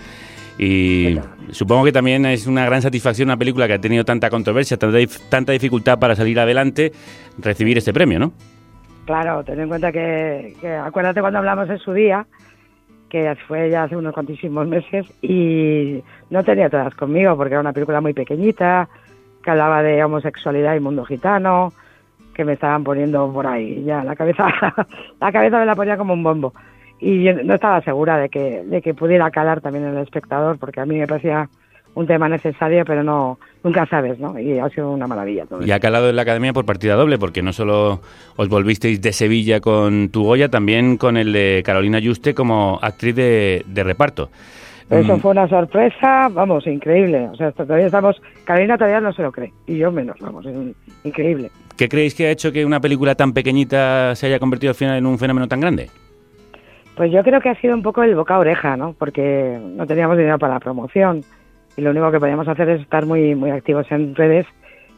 [0.60, 1.18] Y
[1.50, 4.98] supongo que también es una gran satisfacción una película que ha tenido tanta controversia, tanta,
[5.30, 6.92] tanta dificultad para salir adelante,
[7.40, 8.34] recibir este premio, ¿no?
[9.06, 12.28] Claro, ten en cuenta que, que acuérdate cuando hablamos en su día,
[13.10, 17.74] que fue ya hace unos cuantísimos meses, y no tenía todas conmigo, porque era una
[17.74, 18.88] película muy pequeñita,
[19.44, 21.74] que hablaba de homosexualidad y mundo gitano,
[22.34, 24.48] que me estaban poniendo por ahí, ya la cabeza,
[25.22, 26.54] la cabeza me la ponía como un bombo.
[27.00, 30.58] Y yo no estaba segura de que, de que pudiera calar también en el espectador,
[30.58, 31.50] porque a mí me parecía
[31.96, 34.40] un tema necesario, pero no, nunca sabes, ¿no?
[34.40, 35.64] Y ha sido una maravilla todo.
[35.64, 38.02] Y ha calado en la academia por partida doble, porque no solo
[38.36, 43.16] os volvisteis de Sevilla con tu Goya, también con el de Carolina Yuste como actriz
[43.16, 44.30] de, de reparto.
[44.90, 47.28] Eso Mm, fue una sorpresa, vamos, increíble.
[47.32, 48.22] O sea, todavía estamos.
[48.44, 51.50] Carolina todavía no se lo cree, y yo menos, vamos, es un- increíble.
[51.78, 54.98] ¿Qué creéis que ha hecho que una película tan pequeñita se haya convertido al final
[54.98, 55.90] en un fenómeno tan grande?
[56.96, 58.94] Pues yo creo que ha sido un poco el boca a oreja, ¿no?
[58.94, 61.22] Porque no teníamos dinero para la promoción
[61.76, 64.46] y lo único que podíamos hacer es estar muy, muy activos en redes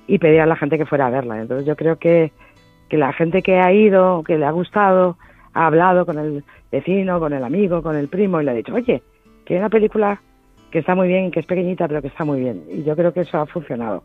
[0.07, 1.39] y pedir a la gente que fuera a verla.
[1.39, 2.33] Entonces yo creo que,
[2.89, 5.17] que la gente que ha ido, que le ha gustado,
[5.53, 8.73] ha hablado con el vecino, con el amigo, con el primo y le ha dicho,
[8.73, 9.01] oye,
[9.46, 10.22] que hay una película
[10.72, 12.64] que está muy bien, que es pequeñita, pero que está muy bien.
[12.70, 14.04] Y yo creo que eso ha funcionado.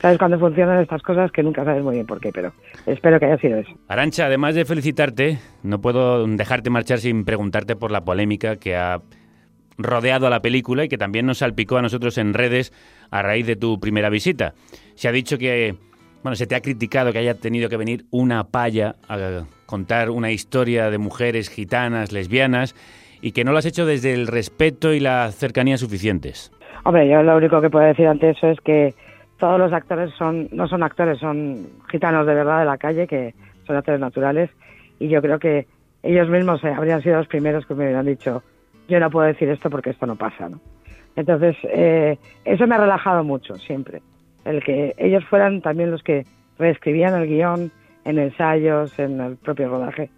[0.00, 2.32] ¿Sabes cuando funcionan estas cosas que nunca sabes muy bien por qué?
[2.32, 2.52] Pero
[2.86, 3.70] espero que haya sido eso.
[3.86, 9.02] Arancha, además de felicitarte, no puedo dejarte marchar sin preguntarte por la polémica que ha
[9.76, 12.72] rodeado a la película y que también nos salpicó a nosotros en redes
[13.10, 14.54] a raíz de tu primera visita.
[14.94, 15.76] Se ha dicho que,
[16.22, 20.32] bueno, se te ha criticado que haya tenido que venir una paya a contar una
[20.32, 22.74] historia de mujeres gitanas, lesbianas,
[23.20, 26.52] y que no lo has hecho desde el respeto y la cercanía suficientes.
[26.84, 28.94] Hombre, yo lo único que puedo decir ante eso es que
[29.38, 33.34] todos los actores son no son actores, son gitanos de verdad de la calle, que
[33.66, 34.50] son actores naturales,
[34.98, 35.66] y yo creo que
[36.02, 38.42] ellos mismos eh, habrían sido los primeros que me hubieran dicho,
[38.88, 40.60] yo no puedo decir esto porque esto no pasa, ¿no?
[41.16, 44.00] Entonces, eh, eso me ha relajado mucho siempre,
[44.44, 46.24] el que ellos fueran también los que
[46.58, 47.70] reescribían el guion
[48.04, 50.10] en ensayos, en el propio rodaje.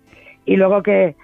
[0.45, 1.15] Y luego que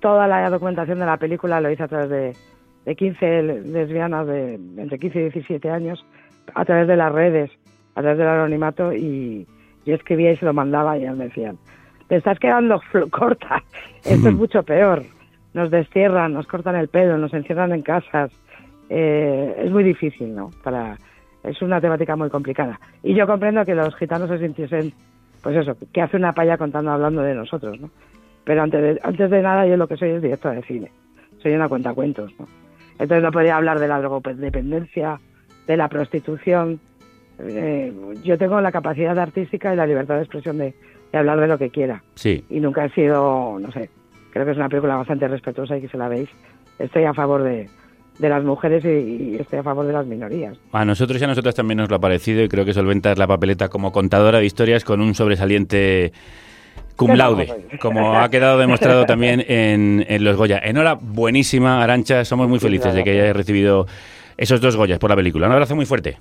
[0.00, 2.36] toda la documentación de la película lo hice a través de,
[2.84, 6.04] de 15 lesbianas de entre 15 y 17 años,
[6.54, 7.50] a través de las redes,
[7.94, 9.46] a través del anonimato, y
[9.84, 11.58] yo escribía y se lo mandaba y ellos me decían,
[12.08, 12.80] te estás quedando
[13.10, 13.62] corta,
[14.04, 15.02] esto es mucho peor.
[15.54, 18.30] Nos destierran, nos cortan el pelo, nos encierran en casas.
[18.90, 20.50] Eh, es muy difícil, ¿no?
[20.62, 20.98] Para,
[21.42, 22.78] es una temática muy complicada.
[23.02, 24.92] Y yo comprendo que los gitanos se sintiesen,
[25.42, 27.90] pues eso, que hace una paya contando, hablando de nosotros, ¿no?
[28.44, 30.90] Pero antes de, antes de nada, yo lo que soy es director de cine.
[31.42, 32.46] Soy una cuenta cuentos, ¿no?
[32.98, 35.20] Entonces no podría hablar de la drogodependencia,
[35.66, 36.80] de la prostitución.
[37.38, 37.92] Eh,
[38.24, 40.74] yo tengo la capacidad artística y la libertad de expresión de,
[41.12, 42.02] de hablar de lo que quiera.
[42.14, 42.44] Sí.
[42.50, 43.90] Y nunca he sido, no sé,
[44.32, 46.28] creo que es una película bastante respetuosa y que se la veis.
[46.78, 47.68] Estoy a favor de,
[48.18, 50.58] de las mujeres y, y estoy a favor de las minorías.
[50.72, 53.26] A nosotros y a nosotras también nos lo ha parecido y creo que solventas la
[53.26, 56.12] papeleta como contadora de historias con un sobresaliente
[56.98, 57.46] cum laude,
[57.80, 60.58] como ha quedado demostrado también en, en los Goya.
[60.58, 63.86] Enhora, buenísima, Arancha, somos muy felices de que hayáis recibido
[64.36, 65.46] esos dos Goyas por la película.
[65.46, 66.18] Un abrazo muy fuerte.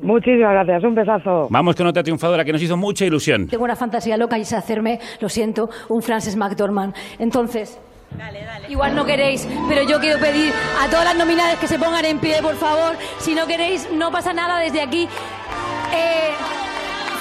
[0.00, 1.46] Muchísimas gracias, un besazo.
[1.50, 3.46] Vamos con otra triunfadora que nos hizo mucha ilusión.
[3.46, 6.94] Tengo una fantasía loca y es hacerme, lo siento, un Frances McDormand.
[7.18, 7.78] Entonces,
[8.68, 10.52] igual no queréis, pero yo quiero pedir
[10.82, 12.96] a todas las nominadas que se pongan en pie, por favor.
[13.18, 15.04] Si no queréis, no pasa nada desde aquí.
[15.94, 16.30] Eh,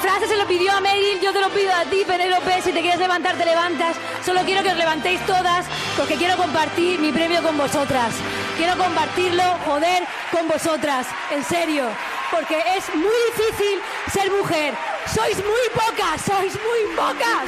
[0.04, 2.62] Frances se lo pidió a Meryl, yo te lo pido a ti, Penélope.
[2.62, 3.96] Si te quieres levantar, te levantas.
[4.26, 8.14] Solo quiero que os levantéis todas, porque quiero compartir mi premio con vosotras.
[8.58, 11.08] Quiero compartirlo, joder, con vosotras.
[11.34, 11.86] En serio.
[12.32, 13.80] Porque es muy difícil
[14.12, 14.74] ser mujer.
[15.06, 17.48] Sois muy pocas, sois muy pocas.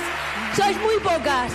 [0.55, 1.51] Sois muy pocas.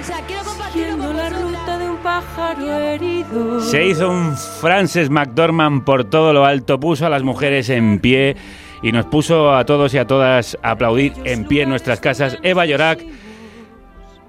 [0.00, 3.60] O sea, quiero compartirlo con la ruta de un pájaro herido.
[3.62, 8.36] Se hizo un Frances McDormand por todo lo alto, puso a las mujeres en pie
[8.84, 12.36] y nos puso a todos y a todas a aplaudir en pie en nuestras casas.
[12.42, 13.02] Eva Llorac,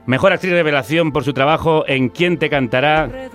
[0.06, 3.30] mejor actriz de revelación por su trabajo en ¿Quién te cantará?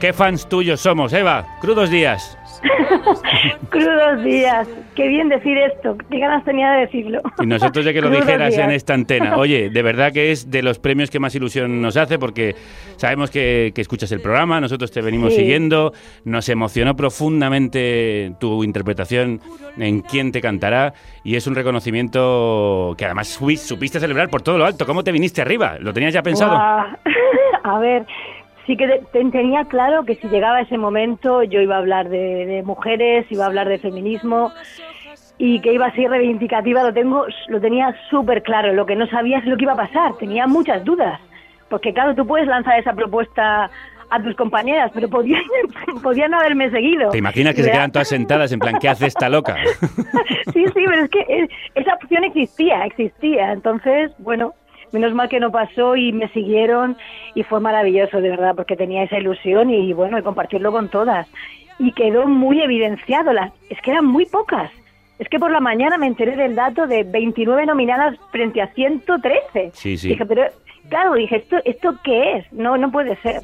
[0.00, 1.44] ¿Qué fans tuyos somos, Eva?
[1.60, 2.38] Crudos días.
[3.70, 4.68] Crudos días.
[4.94, 5.96] Qué bien decir esto.
[6.10, 7.20] Qué ganas tenía de decirlo.
[7.40, 8.64] Y nosotros de que lo Crudos dijeras días.
[8.64, 9.36] en esta antena.
[9.36, 12.54] Oye, de verdad que es de los premios que más ilusión nos hace porque
[12.96, 15.40] sabemos que, que escuchas el programa, nosotros te venimos Sí.
[15.40, 15.92] siguiendo,
[16.24, 19.40] nos emocionó profundamente tu interpretación
[19.78, 20.94] en Quién te cantará
[21.24, 24.86] y es un reconocimiento que además supiste celebrar por todo lo alto.
[24.86, 25.76] ¿Cómo te viniste arriba?
[25.80, 26.52] ¿Lo tenías ya pensado?
[26.52, 26.86] Guau.
[27.64, 28.06] A ver,
[28.68, 32.08] sí que de- te- tenía claro que si llegaba ese momento yo iba a hablar
[32.08, 34.52] de, de mujeres, iba a hablar de feminismo
[35.38, 38.72] y que iba a ser reivindicativa, lo tengo, lo tenía súper claro.
[38.74, 41.20] Lo que no sabía es lo que iba a pasar, tenía muchas dudas.
[41.68, 43.70] Porque claro, tú puedes lanzar esa propuesta
[44.10, 45.42] a tus compañeras, pero podían,
[46.02, 47.10] podían no haberme seguido.
[47.10, 49.56] ¿Te imaginas que se quedan todas sentadas en plan, ¿qué hace esta loca?
[50.54, 53.52] Sí, sí, pero es que eh, esa opción existía, existía.
[53.52, 54.54] Entonces, bueno,
[54.92, 56.96] menos mal que no pasó y me siguieron
[57.34, 61.28] y fue maravilloso, de verdad, porque tenía esa ilusión y bueno, y compartirlo con todas.
[61.78, 64.70] Y quedó muy evidenciado, las, es que eran muy pocas.
[65.18, 69.70] Es que por la mañana me enteré del dato de 29 nominadas frente a 113.
[69.72, 70.08] Sí, sí.
[70.08, 70.44] Dije, pero
[70.88, 72.52] claro, dije, ¿esto, esto qué es?
[72.52, 73.42] No, no puede ser.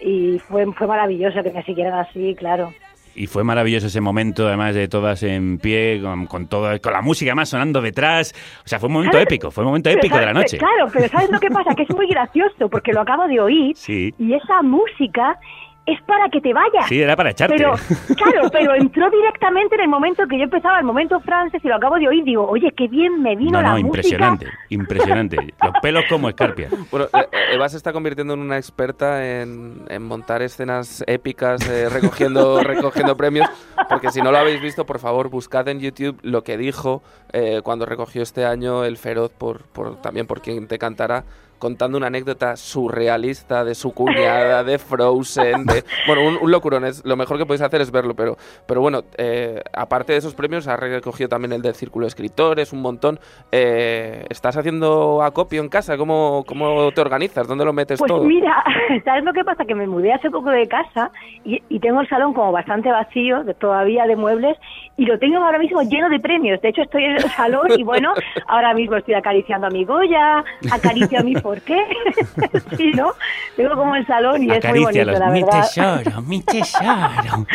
[0.00, 2.72] Y fue, fue maravilloso que me siguieran así, claro.
[3.16, 7.00] Y fue maravilloso ese momento, además de todas en pie, con, con todo, con la
[7.00, 8.34] música más sonando detrás.
[8.64, 10.58] O sea, fue un momento épico, fue un momento épico de la noche.
[10.58, 11.74] Claro, pero ¿sabes lo que pasa?
[11.74, 14.14] Que es muy gracioso porque lo acabo de oír Sí.
[14.18, 15.38] y esa música
[15.86, 16.86] es para que te vayas.
[16.88, 17.54] Sí, era para echarte.
[17.56, 17.72] Pero,
[18.16, 21.76] claro, pero entró directamente en el momento que yo empezaba, el momento Frances, y lo
[21.76, 23.86] acabo de oír, digo, oye, qué bien me vino No, la no, música.
[23.86, 25.36] impresionante, impresionante.
[25.62, 26.68] Los pelos como escarpia.
[26.90, 31.68] Bueno, eh, eh, Eva se está convirtiendo en una experta en, en montar escenas épicas
[31.68, 33.48] eh, recogiendo, recogiendo premios,
[33.88, 37.60] porque si no lo habéis visto, por favor, buscad en YouTube lo que dijo eh,
[37.62, 41.24] cuando recogió este año el Feroz, por, por, también por quien te cantará,
[41.58, 45.84] contando una anécdota surrealista de su cuñada, de Frozen, de...
[46.06, 48.36] Bueno, un, un locurón, es, lo mejor que podéis hacer es verlo, pero,
[48.66, 52.72] pero bueno, eh, aparte de esos premios, ha recogido también el del Círculo de Escritores,
[52.72, 53.18] un montón.
[53.52, 55.96] Eh, ¿Estás haciendo acopio en casa?
[55.96, 57.48] ¿Cómo, cómo te organizas?
[57.48, 58.24] ¿Dónde lo metes Pues todo?
[58.24, 58.62] mira,
[59.04, 59.64] ¿sabes lo que pasa?
[59.64, 61.10] Que me mudé hace poco de casa
[61.44, 64.56] y, y tengo el salón como bastante vacío, de, todavía de muebles,
[64.96, 66.60] y lo tengo ahora mismo lleno de premios.
[66.60, 68.14] De hecho, estoy en el salón y bueno,
[68.46, 71.78] ahora mismo estoy acariciando a mi Goya, acaricio a mi por qué.
[72.76, 73.12] sí, ¿no?
[73.56, 75.60] Tengo como el salón y es muy bonito, la mi verdad.
[75.62, 77.46] tesoro, mi tesoro.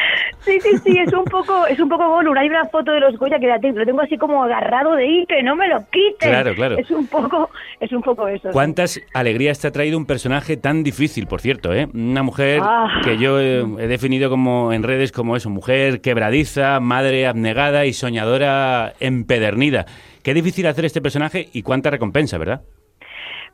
[0.45, 2.31] Sí, sí, sí, es un poco, es un poco bueno.
[2.39, 5.03] Hay una foto de los Goya que la tengo, lo tengo así como agarrado de
[5.03, 6.29] ahí, que no me lo quiten.
[6.29, 6.77] Claro, claro.
[6.77, 7.49] Es un poco,
[7.81, 8.47] es un poco eso.
[8.47, 8.53] sí.
[8.53, 11.87] ¿Cuántas alegrías te ha traído un personaje tan difícil, por cierto, eh?
[11.93, 13.01] Una mujer Ah.
[13.03, 17.93] que yo eh, he definido como en redes como eso, mujer quebradiza, madre abnegada y
[17.93, 19.85] soñadora empedernida.
[20.23, 22.61] Qué difícil hacer este personaje y cuánta recompensa, ¿verdad?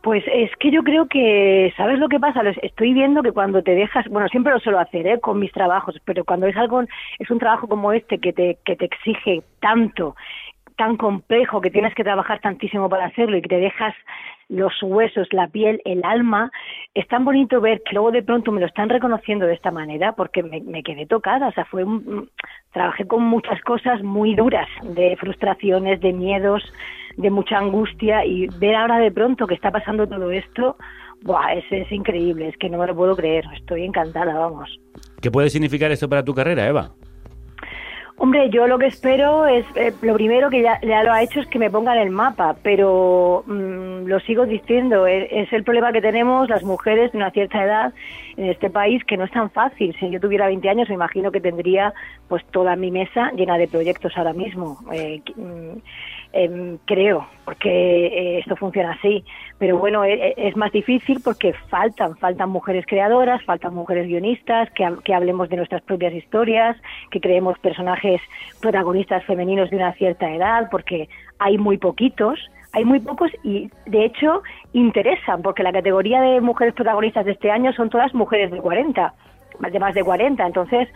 [0.01, 2.41] Pues es que yo creo que, ¿sabes lo que pasa?
[2.61, 5.19] Estoy viendo que cuando te dejas, bueno, siempre lo suelo hacer, ¿eh?
[5.19, 8.75] Con mis trabajos, pero cuando es algo, es un trabajo como este que te, que
[8.75, 10.15] te exige tanto,
[10.77, 13.95] tan complejo, que tienes que trabajar tantísimo para hacerlo y que te dejas
[14.49, 16.51] los huesos, la piel, el alma,
[16.93, 20.13] es tan bonito ver que luego de pronto me lo están reconociendo de esta manera
[20.13, 22.29] porque me, quedé tocada, o sea, fue un,
[22.71, 26.63] trabajé con muchas cosas muy duras, de frustraciones, de miedos,
[27.17, 28.25] de mucha angustia.
[28.25, 30.77] Y ver ahora de pronto que está pasando todo esto,
[31.23, 34.79] buah, es, es increíble, es que no me lo puedo creer, estoy encantada, vamos.
[35.21, 36.91] ¿Qué puede significar esto para tu carrera, Eva?
[38.19, 41.45] Hombre, yo lo que espero es, eh, lo primero que ya, lo ha hecho es
[41.47, 46.01] que me pongan el mapa, pero mm, lo sigo diciendo, es, es el problema que
[46.01, 47.93] tenemos las mujeres de una cierta edad
[48.35, 49.95] en este país que no es tan fácil.
[49.99, 51.93] Si yo tuviera 20 años me imagino que tendría
[52.27, 54.79] pues toda mi mesa llena de proyectos ahora mismo.
[54.91, 55.21] Eh,
[56.43, 57.69] em, creo, porque
[58.07, 59.23] eh, esto funciona así.
[59.57, 64.69] Pero bueno, e- e- es más difícil porque faltan, faltan mujeres creadoras, faltan mujeres guionistas,
[64.71, 66.77] que, que hablemos de nuestras propias historias,
[67.11, 68.21] que creemos personajes
[68.61, 71.09] protagonistas femeninos de una cierta edad, porque
[71.39, 72.39] hay muy poquitos.
[72.73, 77.49] Hay muy pocos y, de hecho, interesan, porque la categoría de mujeres protagonistas de este
[77.49, 79.13] año son todas mujeres de 40,
[79.71, 80.45] de más de 40.
[80.45, 80.87] Entonces,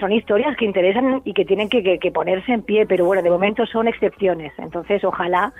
[0.00, 3.22] son historias que interesan y que tienen que, que- que ponerse en pie, pero bueno,
[3.22, 4.52] de momento son excepciones.
[4.58, 5.52] Entonces, ojalá,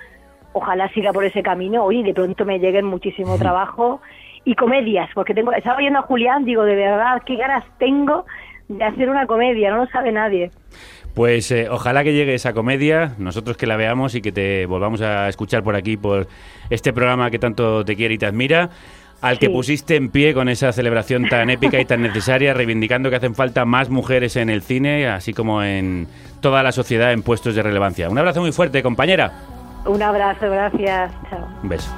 [0.53, 1.85] ojalá siga por ese camino.
[1.85, 4.01] Oye, de pronto me lleguen muchísimo trabajo
[4.45, 8.27] y comedias, porque tengo, estaba oyendo a Julián, digo, de verdad, qué ganas tengo
[8.69, 10.51] de hacer una comedia, no lo sabe nadie.
[11.15, 15.03] Pues eh, ojalá que llegue esa comedia, nosotros que la veamos y que te volvamos
[15.03, 16.27] a escuchar por aquí, por
[16.71, 18.71] este programa que tanto te quiere y te admira,
[19.23, 19.53] al que Sí.
[19.53, 23.65] pusiste en pie con esa celebración tan épica y tan necesaria, reivindicando que hacen falta
[23.65, 26.07] más mujeres en el cine, así como en
[26.41, 28.11] toda la sociedad en puestos de relevancia.
[28.11, 29.33] Un abrazo muy fuerte, compañera.
[29.87, 31.11] Un abrazo, gracias.
[31.31, 31.49] Chao.
[31.63, 31.91] Un beso.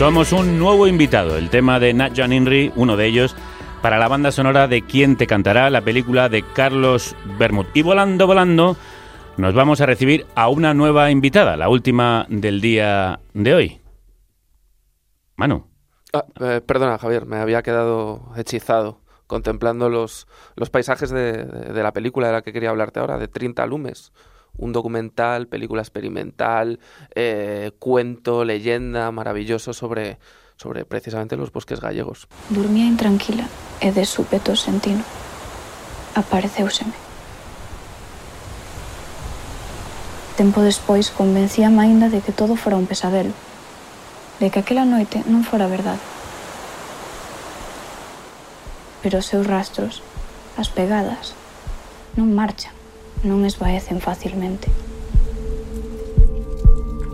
[0.00, 3.36] Somos un nuevo invitado, el tema de Nat John Henry, uno de ellos,
[3.82, 7.66] para la banda sonora de Quién te cantará, la película de Carlos Bermud.
[7.74, 8.78] Y volando, volando,
[9.36, 13.80] nos vamos a recibir a una nueva invitada, la última del día de hoy.
[15.36, 15.66] Manu.
[16.14, 20.26] Ah, eh, perdona, Javier, me había quedado hechizado contemplando los,
[20.56, 23.66] los paisajes de, de- de la película de la que quería hablarte ahora, de 30
[23.66, 24.12] lumes.
[24.60, 26.78] un documental, película experimental,
[27.14, 30.18] eh, cuento, leyenda maravilloso sobre,
[30.56, 32.28] sobre precisamente los bosques gallegos.
[32.50, 33.48] Dormía intranquila
[33.80, 35.02] e de súpeto sentino.
[36.14, 36.92] Apareceuseme.
[40.36, 43.32] Tempo despois convencía ainda de que todo fora un pesadelo,
[44.40, 46.00] de que aquela noite non fora verdade.
[49.00, 50.04] Pero os seus rastros,
[50.60, 51.32] as pegadas,
[52.16, 52.79] non marchan.
[53.22, 54.68] Non esvaecen facilmente.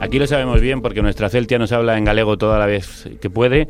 [0.00, 3.30] Aquí lo sabemos bien porque nuestra Celtia nos habla en galego toda la vez que
[3.30, 3.68] puede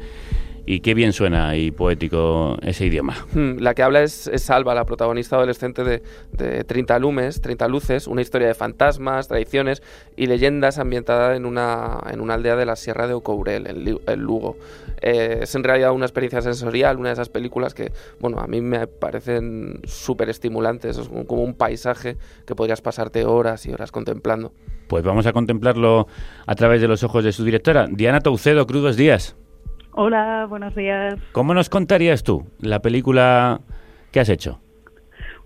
[0.67, 3.15] y qué bien suena y poético ese idioma.
[3.33, 6.03] Hmm, La que habla es, es Alba, la protagonista adolescente de,
[6.33, 9.83] de 30 lumes, 30 luces, una historia de fantasmas, tradiciones
[10.17, 13.67] y leyendas ambientada en una, en una aldea de la Sierra de Ocourel,
[14.07, 14.57] en, Lugo.
[15.03, 18.61] Eh, es en realidad una experiencia sensorial, una de esas películas que, bueno, a mí
[18.61, 24.53] me parecen súper estimulantes, es como un paisaje que podrías pasarte horas y horas contemplando.
[24.89, 26.09] Pues vamos a contemplarlo
[26.45, 29.37] a través de los ojos de su directora, Diana Toucedo, crudos días.
[29.99, 31.15] Hola, buenos días.
[31.33, 33.61] ¿Cómo nos contarías tú la película
[34.13, 34.61] que has hecho?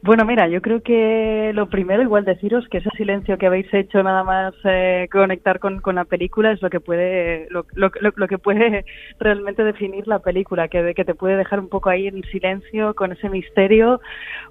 [0.02, 4.02] Bueno, mira, yo creo que lo primero, igual deciros que ese silencio que habéis hecho
[4.02, 8.12] nada más eh, conectar con, con la película es lo que puede lo, lo- lo-
[8.16, 8.86] lo que puede
[9.20, 13.12] realmente definir la película, que, que te puede dejar un poco ahí en silencio con
[13.12, 14.00] ese misterio,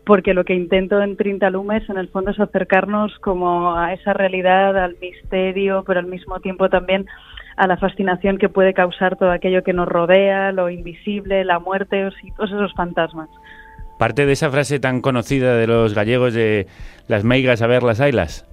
[0.06, 4.14] porque lo que intento en 30 lumes en el fondo es acercarnos como a esa
[4.14, 7.06] realidad, al misterio, pero al mismo tiempo también
[7.60, 12.10] a la fascinación que puede causar todo aquello que nos rodea, lo invisible, la muerte
[12.24, 13.30] y todos esos fantasmas.
[13.98, 16.68] Parte de esa frase tan conocida de los gallegos de
[17.10, 18.48] las meigas a ver las ailas.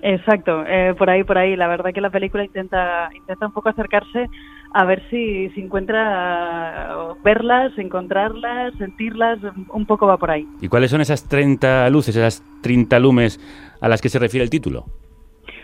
[0.00, 1.54] Exacto, eh, por ahí, por ahí.
[1.54, 4.26] La verdad que la película intenta, intenta un poco acercarse
[4.72, 9.38] a ver si, si encuentra verlas, encontrarlas, sentirlas,
[9.68, 10.48] un poco va por ahí.
[10.62, 13.38] ¿Y cuáles son esas 30 luces, esas 30 lumes
[13.82, 14.86] a las que se refiere el título?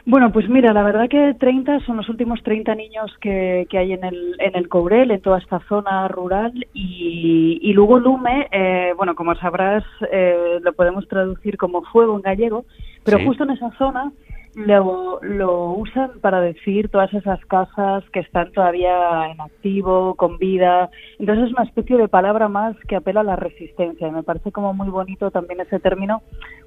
[0.05, 3.93] Bueno, pues mira, la verdad que 30 son los últimos 30 niños que, que hay
[3.93, 6.53] en el, en el Courel, en toda esta zona rural.
[6.75, 12.23] Y, y luego Lume, eh, bueno, como sabrás, eh, lo podemos traducir como fuego en
[12.23, 12.65] gallego,
[13.05, 13.27] pero Sí.
[13.27, 14.11] justo en esa zona
[14.57, 20.91] lo, lo usan para decir todas esas casas que están todavía en activo, con vida.
[21.21, 24.09] Entonces es una especie de palabra más que apela a la resistencia.
[24.09, 26.23] Y me parece como muy bonito también ese término,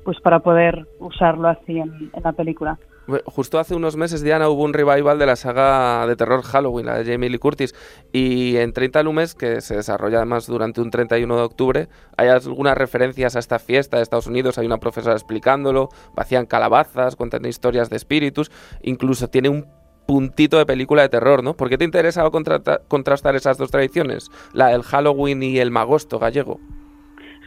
[0.05, 2.79] pues para poder usarlo así en, en la película.
[3.25, 6.97] Justo hace unos meses, Diana, hubo un revival de la saga de terror Halloween, la
[6.97, 7.75] de Jamie Lee Curtis,
[8.11, 11.87] y en 30 Lumes, que se desarrolla además durante un 31 de octubre,
[12.17, 17.15] hay algunas referencias a esta fiesta de Estados Unidos, hay una profesora explicándolo, vacían calabazas,
[17.15, 18.51] cuentan historias de espíritus,
[18.81, 19.67] incluso tiene un
[20.07, 21.55] puntito de película de terror, ¿no?
[21.55, 26.17] ¿Por qué te interesa contrata- contrastar esas dos tradiciones, la del Halloween y el magosto
[26.17, 26.59] gallego?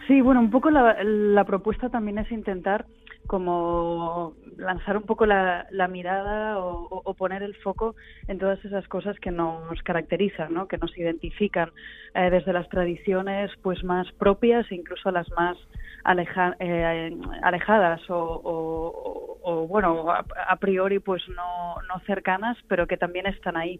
[0.06, 2.86] Sí, bueno, un poco la propuesta también es intentar
[3.28, 7.94] como lanzar un poco la, mirada o, poner el foco
[8.26, 10.66] en todas esas cosas que nos caracterizan, ¿no?
[10.66, 11.70] que nos identifican
[12.14, 15.58] eh, desde las tradiciones pues más propias e incluso las más
[16.04, 23.26] aleja- eh, alejadas o, bueno a, a priori pues no, no cercanas pero que también
[23.26, 23.78] están ahí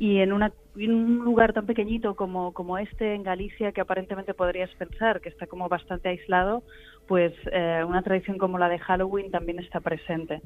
[0.00, 4.70] y en, una, en un lugar tan pequeñito como, este en Galicia que aparentemente podrías
[4.76, 6.62] pensar que está como bastante aislado
[7.08, 10.42] pues eh, una tradición como la de Halloween también está presente.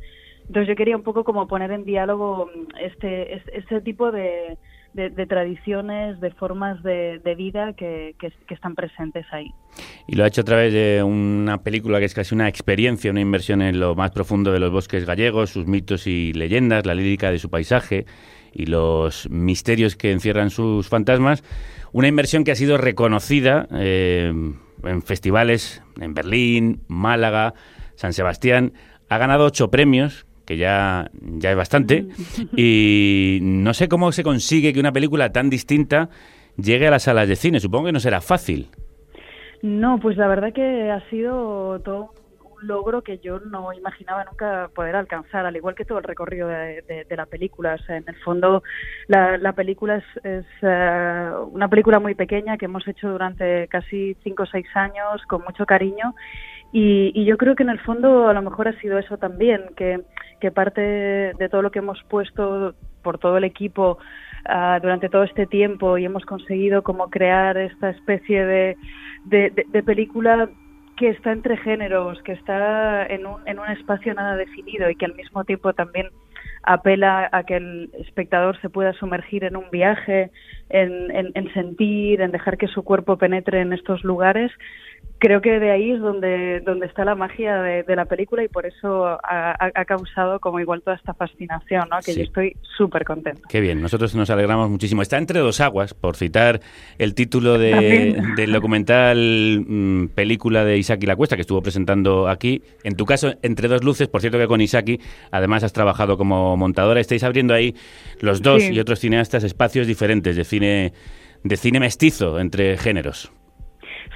[0.46, 4.56] Entonces yo quería un poco como poner en diálogo mm, este este, tipo de,
[5.28, 9.52] tradiciones de formas de, vida que, que, que están presentes ahí.
[10.06, 13.20] Y lo ha hecho a través de una película que es casi una experiencia, una
[13.20, 17.30] inversión en lo más profundo de los bosques gallegos, sus mitos y leyendas, la lírica
[17.30, 18.06] de su paisaje
[18.54, 21.42] y los misterios que encierran sus fantasmas.
[21.92, 24.32] Una inversión que ha sido reconocida eh,
[24.82, 27.54] en festivales en Berlín, Málaga,
[27.96, 28.72] San Sebastián.
[29.08, 32.06] Ha ganado ocho premios, que ya, ya es bastante.
[32.56, 36.08] Y no sé cómo se consigue que una película tan distinta
[36.56, 37.60] llegue a las salas de cine.
[37.60, 38.68] Supongo que no será fácil.
[39.62, 42.10] No, pues la verdad que ha sido todo
[42.66, 47.06] logro que yo no imaginaba nunca poder alcanzar, al igual que todo el recorrido de,
[47.10, 47.74] la película.
[47.74, 48.62] O sea, en el fondo,
[49.06, 54.16] la, la película es, es, eh, una película muy pequeña que hemos hecho durante casi
[54.22, 56.14] cinco o seis años con mucho cariño.
[56.72, 59.62] Y, y yo creo que en el fondo a lo mejor ha sido eso también,
[59.76, 60.02] que,
[60.52, 63.96] parte de todo lo que hemos puesto por todo el equipo
[64.44, 70.50] ah, durante todo este tiempo y hemos conseguido como crear esta especie de película
[70.96, 75.06] que está entre géneros, que está en un, en un espacio nada definido y que
[75.06, 76.08] al mismo tiempo también
[76.62, 80.30] apela a que el espectador se pueda sumergir en un viaje,
[80.70, 84.50] en, en- en sentir, en dejar que su cuerpo penetre en estos lugares.
[85.26, 88.48] Creo que de ahí es donde, donde está la magia de, de la película y
[88.48, 91.96] por eso ha, ha- causado como igual toda esta fascinación, ¿no?
[92.04, 92.18] que Sí.
[92.18, 93.40] yo estoy súper contenta.
[93.48, 95.00] Qué bien, nosotros nos alegramos muchísimo.
[95.00, 96.60] Está entre dos aguas, por citar
[96.98, 102.60] el título de, del documental mm, película de Isaki La Cuesta que estuvo presentando aquí.
[102.82, 106.54] En tu caso, entre dos luces, por cierto que con Isaki, además has trabajado como
[106.58, 107.00] montadora.
[107.00, 107.74] Estáis abriendo ahí
[108.20, 108.74] los dos Sí.
[108.74, 110.92] y otros cineastas espacios diferentes de cine,
[111.42, 113.32] de cine mestizo entre géneros.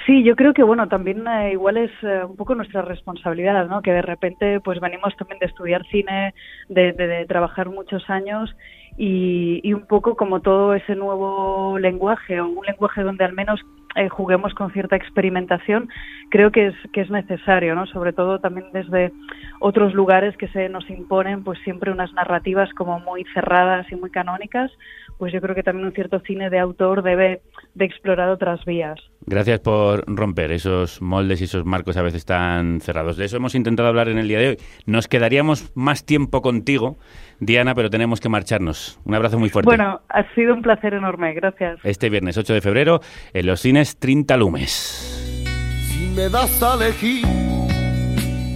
[0.07, 3.83] Sí, yo creo que bueno, también eh, igual es eh, un poco nuestra responsabilidad, ¿no?
[3.83, 6.35] Que de repente pues venimos también de estudiar cine,
[6.69, 8.55] de, de- de trabajar muchos años
[8.97, 13.61] y, y un poco como todo ese nuevo lenguaje o un lenguaje donde al menos
[13.97, 15.89] eh, juguemos con cierta experimentación,
[16.31, 17.87] creo que es que es necesario, ¿no?
[17.87, 19.13] Sobre todo también desde
[19.61, 24.11] otros lugares que se nos imponen pues siempre unas narrativas como muy cerradas y muy
[24.11, 24.71] canónicas,
[25.19, 27.43] pues yo creo que también un cierto cine de autor debe
[27.75, 28.99] de explorar otras vías.
[29.29, 33.19] Gracias por romper esos moldes y esos marcos a veces tan cerrados.
[33.19, 34.57] De eso hemos intentado hablar en el día de hoy.
[34.87, 36.97] Nos quedaríamos más tiempo contigo,
[37.39, 38.99] Diana, pero tenemos que marcharnos.
[39.05, 39.67] Un abrazo muy fuerte.
[39.67, 41.79] Bueno, ha sido un placer enorme, gracias.
[41.85, 43.01] Este viernes 8 de febrero
[43.35, 45.45] en los cines 30 Lumes.
[45.91, 47.27] Si me das a elegir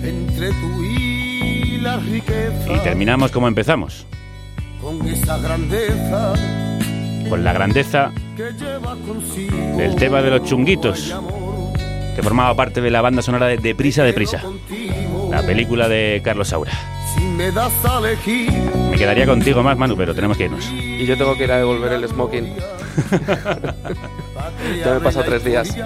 [0.02, 2.72] entre tú y la riqueza.
[2.74, 4.06] Y terminamos como empezamos,
[4.80, 6.32] con esa grandeza
[7.28, 9.76] con la grandeza que lleva consigo.
[9.76, 11.14] del tema de los chunguitos,
[12.16, 14.42] que formaba parte de la banda sonora de Deprisa, Deprisa,
[15.30, 16.72] la película de Carlos Saura.
[17.14, 18.50] Si me das a elegir,
[18.90, 20.70] Me quedaría contigo más, Manu, pero tenemos que irnos.
[20.72, 22.54] Y yo tengo que ir a devolver el smoking.
[24.84, 25.76] ya me he pasado tres días.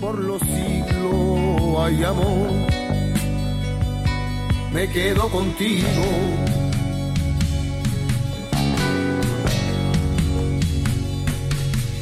[0.00, 2.50] por los siglos hay amor.
[4.72, 5.86] Me quedo contigo.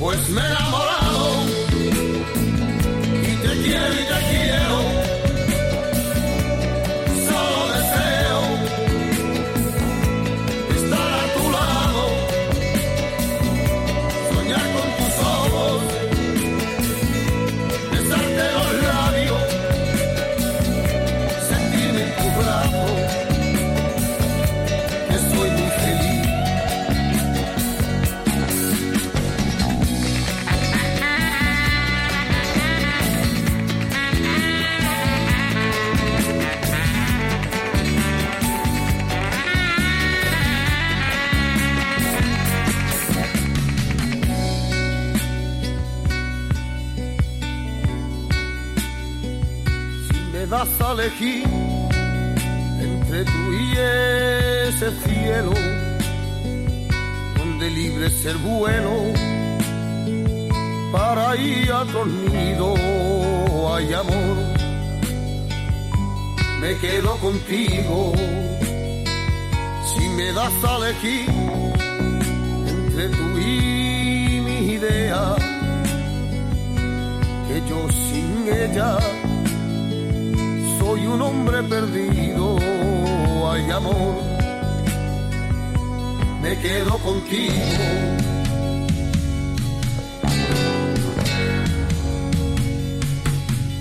[0.01, 1.45] Pues me he enamorado
[3.23, 4.90] y te quiero y te quiero.
[51.01, 51.45] Elegir
[52.79, 53.73] entre tú y
[54.69, 55.53] ese cielo,
[57.39, 58.93] donde libre es el vuelo,
[60.93, 61.85] para ir a
[63.73, 64.37] hay amor,
[66.61, 68.13] me quedo contigo.
[69.87, 71.31] Si me das a elegir
[72.69, 75.35] entre tú y mi idea,
[77.49, 78.99] que yo sin ella
[80.91, 82.59] soy un hombre perdido,
[83.49, 84.17] hay amor,
[86.43, 87.55] me quedo contigo.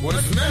[0.03, 0.49] Pues me he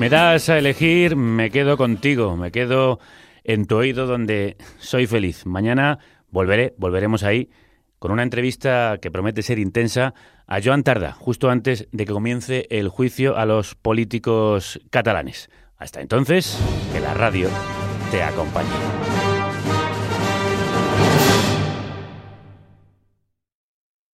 [0.00, 3.00] me das a elegir, me quedo contigo, me quedo
[3.44, 5.44] en tu oído donde soy feliz.
[5.44, 5.98] Mañana
[6.30, 7.50] volveré, volveremos ahí
[7.98, 10.14] con una entrevista que promete ser intensa
[10.46, 15.50] a Joan Tarda, justo antes de que comience el juicio a los políticos catalanes.
[15.76, 16.58] Hasta entonces,
[16.94, 17.50] que la radio
[18.10, 19.29] te acompañe.